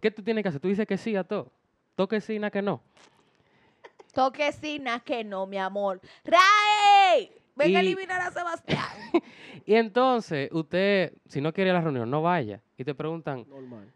¿Qué 0.00 0.10
tú 0.10 0.22
tienes 0.22 0.42
que 0.42 0.48
hacer? 0.48 0.62
Tú 0.62 0.68
dices 0.68 0.86
que 0.86 0.96
sí 0.96 1.14
a 1.14 1.24
todo. 1.24 1.52
Toque 1.94 2.22
sí, 2.22 2.38
nada 2.38 2.50
que 2.50 2.62
no. 2.62 2.80
Toquecina 4.14 5.00
que 5.00 5.24
no, 5.24 5.46
mi 5.46 5.58
amor. 5.58 6.00
Venga 7.56 7.78
a 7.78 7.82
eliminar 7.82 8.20
a 8.20 8.30
Sebastián. 8.30 8.84
Y 9.66 9.74
entonces, 9.76 10.50
usted, 10.52 11.14
si 11.26 11.40
no 11.40 11.52
quiere 11.52 11.70
ir 11.70 11.76
a 11.76 11.78
la 11.78 11.84
reunión, 11.84 12.10
no 12.10 12.20
vaya. 12.20 12.60
Y 12.76 12.84
te 12.84 12.94
preguntan, 12.94 13.46
Normal. 13.48 13.90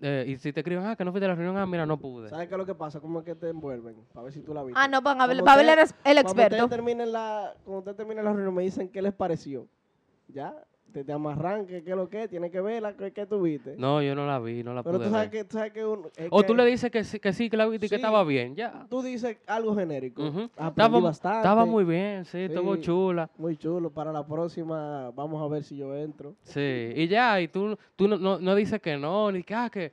eh, 0.00 0.24
y 0.26 0.36
si 0.38 0.52
te 0.54 0.60
escriben, 0.60 0.86
ah, 0.86 0.96
que 0.96 1.04
no 1.04 1.10
fuiste 1.10 1.26
a 1.26 1.28
la 1.28 1.34
reunión, 1.34 1.56
ah, 1.58 1.66
mira, 1.66 1.84
no 1.84 1.98
pude. 1.98 2.30
¿Sabes 2.30 2.48
qué 2.48 2.54
es 2.54 2.58
lo 2.58 2.64
que 2.64 2.74
pasa? 2.74 2.98
¿Cómo 3.00 3.18
es 3.18 3.24
que 3.26 3.34
te 3.34 3.50
envuelven? 3.50 3.96
Para 4.14 4.24
ver 4.24 4.32
si 4.32 4.40
tú 4.40 4.54
la 4.54 4.62
viste. 4.62 4.80
ah, 4.80 4.88
no, 4.88 5.02
van 5.02 5.20
a 5.20 5.26
ver, 5.26 5.46
va 5.46 5.52
a 5.52 5.56
ver 5.56 5.66
el, 5.66 5.70
ustedes- 5.72 5.90
ex- 5.90 5.98
el 6.04 6.14
Cuando 6.14 6.30
experto. 6.42 6.64
ustedes 6.64 6.70
terminen 6.70 7.12
la, 7.12 7.52
cuando 7.64 7.78
ustedes 7.80 7.96
terminen 7.98 8.24
la 8.24 8.32
reunión 8.32 8.54
me 8.54 8.62
dicen 8.62 8.88
qué 8.88 9.02
les 9.02 9.12
pareció. 9.12 9.66
¿Ya? 10.32 10.54
Te, 10.92 11.04
te 11.04 11.12
amarran, 11.12 11.64
¿qué, 11.66 11.82
qué 11.82 11.90
es 11.92 11.96
lo 11.96 12.06
que 12.06 12.24
es? 12.24 12.28
Tienes 12.28 12.50
que 12.50 12.60
verla, 12.60 12.94
¿qué, 12.94 13.12
qué 13.12 13.24
tuviste? 13.24 13.76
No, 13.78 14.02
yo 14.02 14.14
no 14.14 14.26
la 14.26 14.38
vi, 14.38 14.62
no 14.62 14.74
la 14.74 14.82
Pero 14.82 14.98
pude 14.98 15.06
tú 15.06 15.12
sabes 15.14 15.30
ver. 15.30 15.40
que, 15.40 15.44
tú 15.48 15.56
sabes 15.56 15.72
que 15.72 15.86
uno... 15.86 16.08
es 16.14 16.28
O 16.30 16.40
que 16.40 16.46
tú 16.46 16.54
le 16.54 16.66
dices 16.66 16.90
que 16.90 17.02
sí, 17.02 17.18
que 17.18 17.32
sí, 17.32 17.48
que 17.48 17.56
la 17.56 17.64
viste 17.66 17.86
y 17.86 17.88
que 17.88 17.94
Sí. 17.94 18.00
estaba 18.00 18.22
bien, 18.24 18.54
ya. 18.54 18.86
Tú 18.90 19.00
dices 19.00 19.38
algo 19.46 19.74
genérico. 19.74 20.22
Ujú. 20.22 20.50
Aprendí 20.54 20.68
Estaba, 20.68 21.00
bastante. 21.00 21.38
estaba 21.38 21.64
muy 21.64 21.84
bien, 21.84 22.26
sí, 22.26 22.40
estuvo 22.40 22.74
Sí. 22.76 22.82
chula. 22.82 23.30
Muy 23.38 23.56
chulo. 23.56 23.90
Para 23.90 24.12
la 24.12 24.26
próxima 24.26 25.10
vamos 25.12 25.42
a 25.42 25.46
ver 25.48 25.62
si 25.64 25.78
yo 25.78 25.96
entro. 25.96 26.34
Sí, 26.42 26.92
y 26.94 27.08
ya, 27.08 27.40
y 27.40 27.48
tú, 27.48 27.74
tú 27.96 28.06
no, 28.06 28.18
no, 28.18 28.38
no 28.38 28.54
dices 28.54 28.78
que 28.82 28.98
no, 28.98 29.32
ni 29.32 29.42
que, 29.44 29.54
ah, 29.54 29.70
que, 29.72 29.92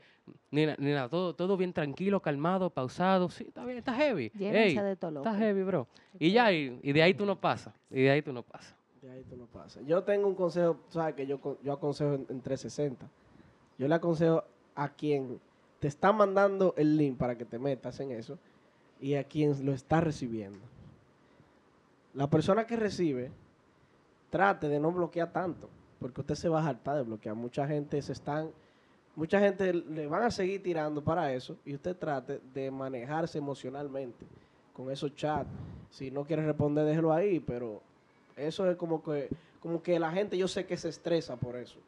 ni, 0.52 0.66
na- 0.66 0.76
ni 0.80 0.92
nada, 0.92 1.08
todo, 1.08 1.34
todo 1.34 1.56
bien 1.56 1.72
tranquilo, 1.72 2.20
calmado, 2.22 2.70
pausado, 2.72 3.30
sí, 3.30 3.46
está 3.48 3.64
bien, 3.64 3.78
está 3.78 3.94
heavy. 3.94 4.32
Llévense 4.38 4.80
Ey, 4.82 4.86
de 4.86 4.96
todo 4.98 5.12
loco. 5.12 5.30
está 5.30 5.40
heavy, 5.40 5.64
bro. 5.64 5.88
Y 6.20 6.32
ya, 6.34 6.52
y, 6.52 6.78
y 6.84 6.92
de 6.92 7.04
ahí 7.04 7.14
tú 7.14 7.26
no 7.26 7.40
pasas, 7.40 7.74
y 7.90 8.02
de 8.02 8.10
ahí 8.12 8.22
tú 8.22 8.34
no 8.34 8.44
pasas. 8.44 8.76
De 9.02 9.12
ahí 9.12 9.24
tú 9.30 9.38
no 9.38 9.46
pasas. 9.46 9.86
Yo 9.86 10.04
tengo 10.04 10.28
un 10.28 10.36
consejo, 10.36 10.78
sabes 10.90 11.16
que 11.16 11.26
yo, 11.26 11.40
yo 11.64 11.74
aconsejo 11.74 12.16
en, 12.16 12.26
en 12.30 12.42
360. 12.42 13.08
Yo 13.78 13.88
le 13.88 13.96
aconsejo 13.96 14.44
a 14.76 14.90
quien 14.90 15.40
te 15.80 15.88
está 15.88 16.12
mandando 16.12 16.74
el 16.78 16.98
link 16.98 17.18
para 17.18 17.38
que 17.38 17.46
te 17.46 17.58
metas 17.58 18.00
en 18.00 18.12
eso 18.12 18.38
y 19.00 19.16
a 19.16 19.24
quien 19.24 19.66
lo 19.66 19.72
está 19.74 20.02
recibiendo. 20.02 20.60
La 22.14 22.30
persona 22.30 22.66
que 22.66 22.76
recibe, 22.76 23.32
trate 24.30 24.68
de 24.68 24.80
no 24.80 24.92
bloquear 24.92 25.32
tanto, 25.32 25.70
porque 26.00 26.22
usted 26.22 26.36
se 26.36 26.50
va 26.50 26.62
a 26.62 26.68
hartar 26.68 26.98
de 26.98 27.04
bloquear. 27.04 27.36
Mucha 27.36 27.68
gente 27.68 28.02
se 28.02 28.12
están, 28.12 28.52
mucha 29.16 29.40
gente 29.40 29.74
le 29.74 30.08
van 30.08 30.24
a 30.24 30.32
seguir 30.32 30.62
tirando 30.62 31.04
para 31.04 31.32
eso 31.34 31.56
y 31.66 31.76
usted 31.76 31.96
trate 31.96 32.42
de 32.54 32.72
manejarse 32.72 33.38
emocionalmente 33.38 34.26
con 34.74 34.92
esos 34.92 35.16
chats. 35.16 35.50
Si 35.90 36.12
no 36.12 36.26
quiere 36.26 36.46
responder, 36.46 36.86
déjelo 36.86 37.14
ahí, 37.14 37.40
pero 37.40 37.82
eso 38.40 38.70
es 38.70 38.78
como 38.78 39.04
que, 39.04 39.30
como 39.60 39.82
que 39.82 40.00
la 40.00 40.12
gente 40.12 40.38
yo 40.38 40.48
sé 40.48 40.66
que 40.66 40.78
se 40.78 40.90
estresa 40.90 41.36
por 41.36 41.56
eso. 41.56 41.80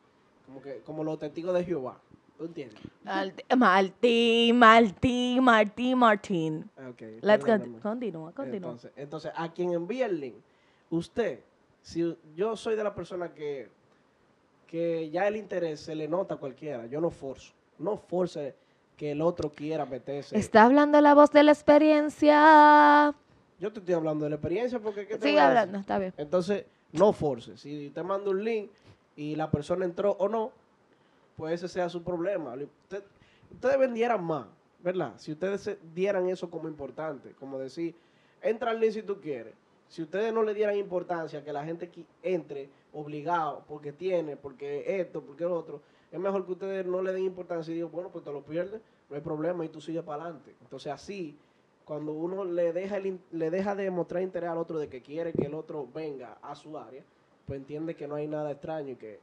Como 0.45 0.61
que, 0.61 0.79
como 0.79 1.03
los 1.03 1.19
testigos 1.19 1.53
de 1.53 1.63
Jehová. 1.63 1.97
¿Tú 2.37 2.45
entiendes? 2.45 2.79
Martín, 3.03 3.57
Martín, 3.57 4.57
Martín, 4.57 5.43
Martín, 5.43 5.97
Martín. 5.97 6.69
Ok, 6.89 7.01
Let's 7.21 7.43
perdóname. 7.45 7.79
Continúa, 7.79 8.31
continúa. 8.31 8.71
Entonces, 8.71 8.91
entonces, 8.95 9.31
a 9.35 9.53
quien 9.53 9.73
envía 9.73 10.07
el 10.07 10.19
link, 10.19 10.35
usted, 10.89 11.39
si 11.81 12.17
yo 12.35 12.55
soy 12.57 12.75
de 12.75 12.83
la 12.83 12.95
persona 12.95 13.31
que, 13.31 13.69
que 14.65 15.09
ya 15.11 15.27
el 15.27 15.35
interés 15.35 15.81
se 15.81 15.93
le 15.93 16.07
nota 16.07 16.35
a 16.35 16.37
cualquiera, 16.37 16.87
yo 16.87 16.99
no 16.99 17.11
forzo. 17.11 17.53
No 17.77 17.95
force 17.95 18.55
que 18.97 19.11
el 19.11 19.21
otro 19.21 19.51
quiera 19.51 19.85
meterse. 19.85 20.37
Está 20.37 20.63
hablando 20.63 20.99
la 20.99 21.13
voz 21.13 21.31
de 21.31 21.43
la 21.43 21.51
experiencia. 21.51 23.13
Yo 23.62 23.71
te 23.71 23.80
estoy 23.80 23.93
hablando 23.93 24.24
de 24.26 24.32
la 24.32 24.38
experiencia 24.38 24.80
porque... 24.80 25.06
¿qué 25.06 25.17
te 25.19 25.28
Sigue 25.28 25.39
hablando, 25.39 25.78
está 25.78 26.00
bien. 26.00 26.13
Entonces, 26.17 26.65
no 26.93 27.13
force. 27.13 27.58
Si 27.58 27.91
te 27.91 28.02
mando 28.02 28.32
un 28.32 28.43
link 28.43 28.71
y 29.15 29.36
la 29.36 29.52
persona 29.52 29.86
entró 29.86 30.13
o 30.13 30.28
no, 30.28 30.52
pues 31.38 31.54
ese 31.54 31.67
sea 31.67 31.88
su 31.88 32.02
problema. 32.02 32.56
Usted- 32.56 33.04
ustedes 33.52 33.78
vendieran 33.78 34.24
más, 34.24 34.47
¿verdad? 34.80 35.13
Si 35.17 35.32
ustedes 35.32 35.78
dieran 35.93 36.28
eso 36.28 36.50
como 36.50 36.67
importante, 36.67 37.34
como 37.39 37.60
decir, 37.60 37.93
entra 38.41 38.71
al 38.71 38.80
link 38.80 38.93
si 38.93 39.04
tú 39.04 39.21
quieres. 39.21 39.54
Si 39.89 40.02
ustedes 40.02 40.34
no 40.34 40.41
le 40.41 40.56
dieran 40.56 40.76
importancia 40.78 41.43
que 41.43 41.54
la 41.54 41.63
gente 41.63 41.91
entre 42.24 42.67
obligado, 42.93 43.63
porque 43.67 43.91
tiene, 43.91 44.38
porque 44.38 45.00
esto, 45.00 45.21
porque 45.21 45.43
lo 45.43 45.56
otro, 45.56 45.82
es 46.12 46.19
mejor 46.19 46.47
que 46.47 46.54
ustedes 46.54 46.86
no 46.86 47.04
le 47.04 47.13
den 47.13 47.26
importancia 47.26 47.71
y 47.71 47.76
digan, 47.76 47.91
bueno, 47.91 48.10
pues 48.10 48.24
te 48.24 48.32
lo 48.32 48.41
pierdes, 48.41 48.82
no 49.08 49.15
hay 49.15 49.21
problema 49.21 49.63
y 49.63 49.69
tú 49.69 49.80
sigues 49.80 50.02
para 50.02 50.24
adelante. 50.24 50.56
Entonces 50.62 50.91
así, 50.91 51.38
cuando 51.85 52.11
uno 52.13 52.45
le 52.45 52.73
deja, 52.73 52.97
el 52.97 53.19
le 53.31 53.49
deja 53.49 53.75
de 53.75 53.89
mostrar 53.91 54.23
interés 54.23 54.49
al 54.49 54.57
otro 54.57 54.79
de 54.79 54.87
que 54.87 55.01
quiere 55.01 55.33
que 55.33 55.45
el 55.45 55.53
otro 55.53 55.87
venga 55.93 56.37
a 56.41 56.55
su 56.55 56.77
área, 56.77 57.03
pues 57.45 57.59
entiende 57.59 57.95
que 57.95 58.07
no 58.07 58.15
hay 58.15 58.27
nada 58.27 58.51
extraño 58.51 58.91
y 58.91 58.95
que, 58.95 59.19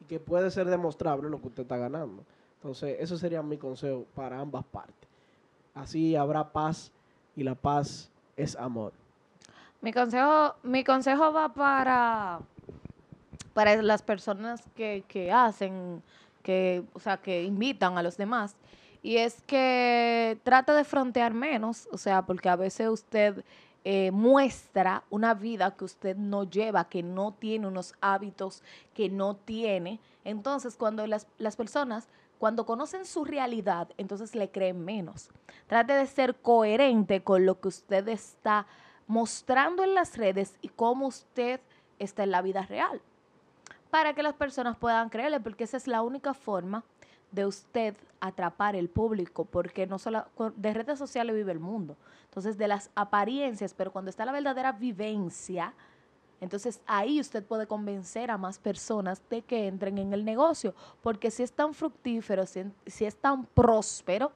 y 0.00 0.04
que 0.04 0.20
puede 0.20 0.50
ser 0.50 0.66
demostrable 0.66 1.28
lo 1.28 1.40
que 1.40 1.48
usted 1.48 1.62
está 1.62 1.76
ganando. 1.76 2.22
Entonces, 2.56 2.96
eso 3.00 3.18
sería 3.18 3.42
mi 3.42 3.58
consejo 3.58 4.06
para 4.14 4.40
ambas 4.40 4.64
partes. 4.64 5.08
Así 5.74 6.14
habrá 6.16 6.52
paz 6.52 6.92
y 7.36 7.42
la 7.42 7.54
paz 7.54 8.10
es 8.36 8.56
amor. 8.56 8.92
Mi 9.80 9.92
consejo, 9.92 10.54
mi 10.62 10.82
consejo 10.84 11.32
va 11.32 11.52
para, 11.52 12.40
para 13.52 13.82
las 13.82 14.02
personas 14.02 14.62
que, 14.74 15.04
que 15.08 15.30
hacen, 15.30 16.02
que, 16.42 16.84
o 16.94 17.00
sea, 17.00 17.18
que 17.18 17.42
invitan 17.42 17.98
a 17.98 18.02
los 18.02 18.16
demás. 18.16 18.56
Y 19.04 19.18
es 19.18 19.42
que 19.42 20.38
trate 20.44 20.72
de 20.72 20.82
frontear 20.82 21.34
menos, 21.34 21.86
o 21.92 21.98
sea, 21.98 22.22
porque 22.22 22.48
a 22.48 22.56
veces 22.56 22.88
usted 22.88 23.44
eh, 23.84 24.10
muestra 24.10 25.04
una 25.10 25.34
vida 25.34 25.76
que 25.76 25.84
usted 25.84 26.16
no 26.16 26.44
lleva, 26.44 26.88
que 26.88 27.02
no 27.02 27.34
tiene 27.34 27.66
unos 27.66 27.92
hábitos 28.00 28.62
que 28.94 29.10
no 29.10 29.36
tiene. 29.36 30.00
Entonces, 30.24 30.74
cuando 30.76 31.06
las, 31.06 31.26
las 31.36 31.54
personas, 31.54 32.08
cuando 32.38 32.64
conocen 32.64 33.04
su 33.04 33.26
realidad, 33.26 33.88
entonces 33.98 34.34
le 34.34 34.50
creen 34.50 34.82
menos. 34.86 35.28
Trate 35.66 35.92
de 35.92 36.06
ser 36.06 36.36
coherente 36.36 37.22
con 37.22 37.44
lo 37.44 37.60
que 37.60 37.68
usted 37.68 38.08
está 38.08 38.66
mostrando 39.06 39.84
en 39.84 39.92
las 39.92 40.16
redes 40.16 40.56
y 40.62 40.68
cómo 40.68 41.08
usted 41.08 41.60
está 41.98 42.22
en 42.22 42.30
la 42.30 42.40
vida 42.40 42.62
real. 42.62 43.02
Para 43.90 44.14
que 44.14 44.22
las 44.22 44.34
personas 44.34 44.78
puedan 44.78 45.10
creerle, 45.10 45.40
porque 45.40 45.64
esa 45.64 45.76
es 45.76 45.86
la 45.86 46.00
única 46.00 46.32
forma 46.32 46.84
de 47.34 47.46
usted 47.46 47.94
atrapar 48.20 48.76
el 48.76 48.88
público, 48.88 49.44
porque 49.44 49.86
no 49.86 49.98
solo 49.98 50.24
de 50.56 50.72
redes 50.72 50.98
sociales 50.98 51.34
vive 51.34 51.52
el 51.52 51.60
mundo. 51.60 51.96
Entonces, 52.24 52.56
de 52.56 52.68
las 52.68 52.90
apariencias, 52.94 53.74
pero 53.74 53.92
cuando 53.92 54.10
está 54.10 54.24
la 54.24 54.32
verdadera 54.32 54.72
vivencia, 54.72 55.74
Entonces 56.40 56.80
ahí 56.86 57.20
usted 57.20 57.42
puede 57.42 57.66
convencer 57.66 58.30
a 58.30 58.36
más 58.36 58.58
personas 58.58 59.22
de 59.30 59.40
que 59.42 59.66
entren 59.66 59.98
en 59.98 60.12
el 60.12 60.24
negocio, 60.24 60.74
porque 61.00 61.30
si 61.30 61.42
es 61.42 61.52
tan 61.52 61.72
fructífero, 61.72 62.44
si, 62.44 62.64
si 62.86 63.06
es 63.06 63.16
tan 63.16 63.46
próspero, 63.46 64.30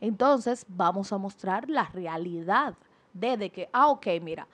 entonces 0.00 0.66
vamos 0.68 1.12
a 1.12 1.18
mostrar 1.18 1.68
la 1.70 1.84
realidad 1.84 2.74
de, 3.14 3.36
de 3.38 3.50
que, 3.50 3.68
ah, 3.72 3.88
ok, 3.88 4.06
mira, 4.20 4.46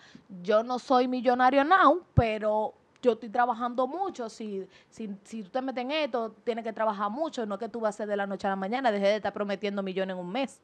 yo 0.42 0.62
no 0.62 0.78
soy 0.78 1.08
millonario 1.08 1.64
now, 1.64 2.02
pero 2.14 2.74
yo 3.02 3.12
estoy 3.12 3.28
trabajando 3.28 3.86
mucho, 3.86 4.28
si, 4.28 4.66
si, 4.88 5.10
si 5.24 5.42
tú 5.42 5.50
te 5.50 5.60
metes 5.60 5.84
en 5.84 5.90
esto, 5.90 6.30
tienes 6.44 6.64
que 6.64 6.72
trabajar 6.72 7.10
mucho, 7.10 7.44
no 7.44 7.56
es 7.56 7.58
que 7.58 7.68
tú 7.68 7.80
vas 7.80 7.88
a 7.88 7.96
hacer 7.96 8.08
de 8.08 8.16
la 8.16 8.26
noche 8.26 8.46
a 8.46 8.50
la 8.50 8.56
mañana, 8.56 8.92
deje 8.92 9.06
de 9.06 9.16
estar 9.16 9.32
prometiendo 9.32 9.82
millones 9.82 10.14
en 10.14 10.20
un 10.20 10.30
mes, 10.30 10.60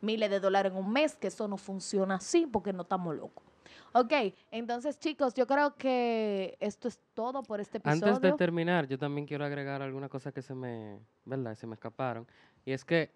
miles 0.00 0.28
de 0.28 0.40
dólares 0.40 0.72
en 0.72 0.78
un 0.78 0.92
mes, 0.92 1.14
que 1.14 1.28
eso 1.28 1.46
no 1.46 1.56
funciona 1.56 2.16
así 2.16 2.46
porque 2.46 2.72
no 2.72 2.82
estamos 2.82 3.16
locos. 3.16 3.44
Ok, 3.94 4.12
entonces 4.50 4.98
chicos, 4.98 5.34
yo 5.34 5.46
creo 5.46 5.76
que 5.76 6.56
esto 6.60 6.88
es 6.88 6.98
todo 7.14 7.42
por 7.42 7.60
este 7.60 7.78
episodio. 7.78 8.14
Antes 8.14 8.20
de 8.20 8.36
terminar, 8.36 8.88
yo 8.88 8.98
también 8.98 9.26
quiero 9.26 9.44
agregar 9.44 9.82
algunas 9.82 10.10
cosas 10.10 10.32
que 10.32 10.42
se 10.42 10.54
me, 10.54 10.98
¿verdad? 11.24 11.54
Se 11.54 11.66
me 11.66 11.74
escaparon. 11.74 12.26
Y 12.64 12.72
es 12.72 12.84
que 12.84 13.10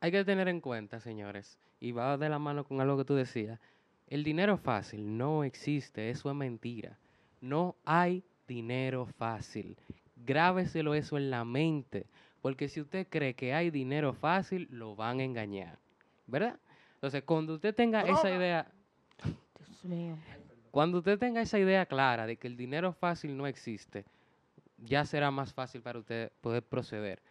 hay 0.00 0.10
que 0.10 0.24
tener 0.24 0.48
en 0.48 0.60
cuenta, 0.60 1.00
señores, 1.00 1.58
y 1.80 1.92
va 1.92 2.16
de 2.16 2.28
la 2.28 2.38
mano 2.38 2.64
con 2.64 2.80
algo 2.80 2.96
que 2.96 3.04
tú 3.04 3.14
decías, 3.14 3.58
el 4.06 4.24
dinero 4.24 4.56
fácil 4.56 5.16
no 5.18 5.44
existe, 5.44 6.10
eso 6.10 6.30
es 6.30 6.36
mentira. 6.36 6.96
No 7.40 7.76
hay 7.84 8.24
dinero 8.46 9.06
fácil. 9.06 9.76
Grábeselo 10.16 10.94
eso 10.94 11.16
en 11.16 11.30
la 11.30 11.44
mente, 11.44 12.06
porque 12.42 12.68
si 12.68 12.80
usted 12.80 13.06
cree 13.08 13.34
que 13.34 13.54
hay 13.54 13.70
dinero 13.70 14.12
fácil, 14.12 14.68
lo 14.70 14.94
van 14.94 15.20
a 15.20 15.24
engañar, 15.24 15.78
¿verdad? 16.26 16.58
Entonces, 16.94 17.22
cuando 17.22 17.54
usted 17.54 17.74
tenga 17.74 18.02
esa 18.02 18.30
idea, 18.30 18.70
Dios 19.24 19.84
mío. 19.84 20.18
cuando 20.70 20.98
usted 20.98 21.18
tenga 21.18 21.40
esa 21.40 21.58
idea 21.58 21.86
clara 21.86 22.26
de 22.26 22.36
que 22.36 22.46
el 22.46 22.56
dinero 22.56 22.92
fácil 22.92 23.36
no 23.36 23.46
existe, 23.46 24.04
ya 24.76 25.04
será 25.04 25.30
más 25.30 25.54
fácil 25.54 25.80
para 25.80 25.98
usted 25.98 26.30
poder 26.40 26.62
proceder. 26.62 27.22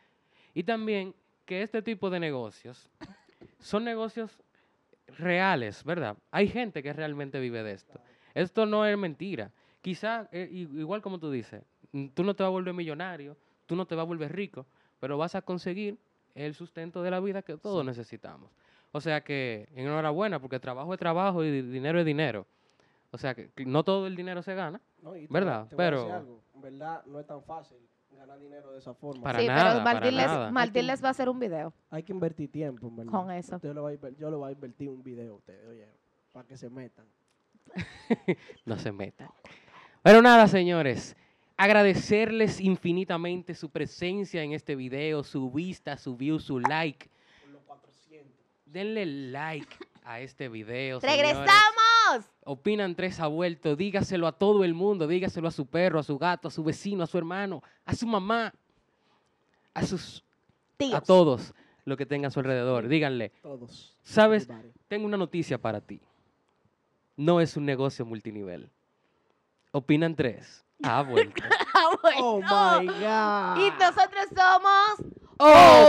Y 0.54 0.64
también 0.64 1.14
que 1.46 1.62
este 1.62 1.82
tipo 1.82 2.10
de 2.10 2.20
negocios 2.20 2.90
son 3.60 3.84
negocios 3.84 4.40
reales, 5.18 5.84
¿verdad? 5.84 6.18
Hay 6.32 6.48
gente 6.48 6.84
que 6.84 6.94
realmente 6.94 7.40
vive 7.40 7.64
de 7.64 7.74
esto. 7.74 8.00
Esto 8.34 8.66
no 8.66 8.86
es 8.86 8.98
mentira. 8.98 9.52
Quizá, 9.82 10.28
eh, 10.32 10.48
igual 10.52 11.02
como 11.02 11.20
tú 11.20 11.32
dices, 11.32 11.64
mm, 11.92 12.08
tú 12.10 12.24
no 12.24 12.36
te 12.36 12.44
vas 12.44 12.48
a 12.50 12.52
volver 12.52 12.74
millonario, 12.74 13.38
tú 13.66 13.76
no 13.76 13.86
te 13.86 13.96
vas 13.96 14.04
a 14.04 14.08
volver 14.08 14.32
rico, 14.36 14.66
pero 15.00 15.18
vas 15.18 15.36
a 15.36 15.42
conseguir 15.42 15.98
el 16.36 16.54
sustento 16.54 17.02
de 17.02 17.12
la 17.12 17.20
vida 17.20 17.42
que 17.42 17.58
todos 17.58 17.86
necesitamos. 17.86 18.50
O 18.92 19.00
sea 19.02 19.22
que, 19.24 19.70
enhorabuena, 19.76 20.40
porque 20.40 20.60
trabajo 20.60 20.94
es 20.94 21.00
trabajo 21.00 21.44
y 21.44 21.52
di- 21.52 21.62
dinero 21.62 22.00
es 22.00 22.06
dinero. 22.06 22.46
O 23.12 23.18
sea 23.18 23.34
que 23.36 23.50
no 23.66 23.84
todo 23.84 24.06
el 24.08 24.16
dinero 24.16 24.42
se 24.42 24.54
gana. 24.56 24.82
No, 25.02 25.16
y 25.16 25.28
te 25.28 25.34
¿Verdad? 25.34 25.68
te 25.68 25.76
voy 25.76 25.86
a 25.86 25.92
decir 25.92 26.06
Pero- 26.08 26.14
algo, 26.16 26.42
En 26.56 26.62
verdad, 26.62 27.06
no 27.06 27.20
es 27.20 27.26
tan 27.26 27.42
fácil 27.44 27.78
ganar 28.18 28.38
dinero 28.40 28.72
de 28.72 28.80
esa 28.80 28.94
forma. 28.94 29.24
Para 29.24 29.40
sí, 29.40 29.48
nada, 29.48 29.72
pero 29.72 29.84
para 29.84 29.94
Martín, 30.00 30.18
les, 30.18 30.26
nada. 30.28 30.52
Martín 30.52 30.88
les 30.88 31.04
va 31.04 31.08
a 31.08 31.12
hacer 31.12 31.30
un 31.30 31.40
video. 31.40 31.74
Hay 31.90 32.04
que 32.04 32.12
invertir 32.12 32.52
tiempo, 32.52 32.88
en 32.88 32.96
verdad. 32.98 33.12
Con 33.12 33.32
eso. 33.32 33.60
Yo 33.64 33.74
le 33.74 33.80
voy 33.80 33.94
a, 33.94 33.98
inver- 33.98 34.16
yo 34.18 34.30
le 34.30 34.36
voy 34.36 34.50
a 34.50 34.52
invertir 34.52 34.90
un 34.90 35.02
video 35.02 35.34
a 35.34 35.38
ustedes, 35.38 35.66
oye, 35.68 35.88
para 36.34 36.46
que 36.46 36.58
se 36.58 36.70
metan. 36.70 37.06
no 38.66 38.78
se 38.78 38.92
metan. 38.92 39.30
Pero 40.02 40.22
nada, 40.22 40.48
señores. 40.48 41.16
Agradecerles 41.58 42.62
infinitamente 42.62 43.54
su 43.54 43.70
presencia 43.70 44.44
en 44.44 44.54
este 44.54 44.76
video, 44.76 45.24
su 45.24 45.52
vista, 45.52 45.98
su 45.98 46.16
view, 46.16 46.40
su 46.40 46.60
like. 46.60 47.10
Por 47.42 47.52
los 47.52 47.62
400. 47.64 48.32
Denle 48.66 49.06
like 49.06 49.76
a 50.04 50.22
este 50.22 50.48
video. 50.48 51.02
señores. 51.02 51.22
¡Regresamos! 51.22 52.32
Opinan 52.46 52.96
tres 52.96 53.20
ha 53.20 53.28
vuelto. 53.28 53.76
Dígaselo 53.76 54.26
a 54.26 54.32
todo 54.32 54.64
el 54.64 54.74
mundo. 54.74 55.06
Dígaselo 55.06 55.50
a 55.50 55.52
su 55.52 55.66
perro, 55.66 56.00
a 56.00 56.04
su 56.04 56.18
gato, 56.18 56.48
a 56.48 56.52
su 56.52 56.64
vecino, 56.64 57.04
a 57.04 57.08
su 57.08 57.18
hermano, 57.18 57.62
a 57.84 57.94
su 57.94 58.08
mamá, 58.08 58.54
a 59.74 59.86
sus, 59.86 60.20
a 60.20 60.78
Tíos. 60.78 61.04
todos 61.04 61.54
lo 61.84 61.98
que 61.98 62.06
tengan 62.06 62.30
a 62.30 62.32
su 62.32 62.40
alrededor. 62.40 62.88
Díganle, 62.88 63.32
Todos. 63.42 63.98
¿Sabes? 64.02 64.44
Everybody. 64.44 64.74
tengo 64.88 65.06
una 65.06 65.18
noticia 65.18 65.58
para 65.58 65.82
ti. 65.82 66.00
No 67.18 67.42
es 67.42 67.58
un 67.58 67.66
negocio 67.66 68.06
multinivel. 68.06 68.70
Opinan 69.72 70.16
tres. 70.16 70.66
Ah, 70.84 71.00
ha 71.00 71.04
vuelto. 71.04 71.44
ha 71.44 71.50
ah, 71.76 71.98
vuelto. 72.02 72.26
Oh 72.26 72.42
my 72.42 72.86
God. 72.88 73.58
Y 73.58 73.72
nosotros 73.80 74.26
somos. 74.36 74.96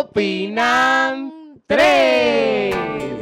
Opinan 0.01 1.33
tres. 1.67 3.20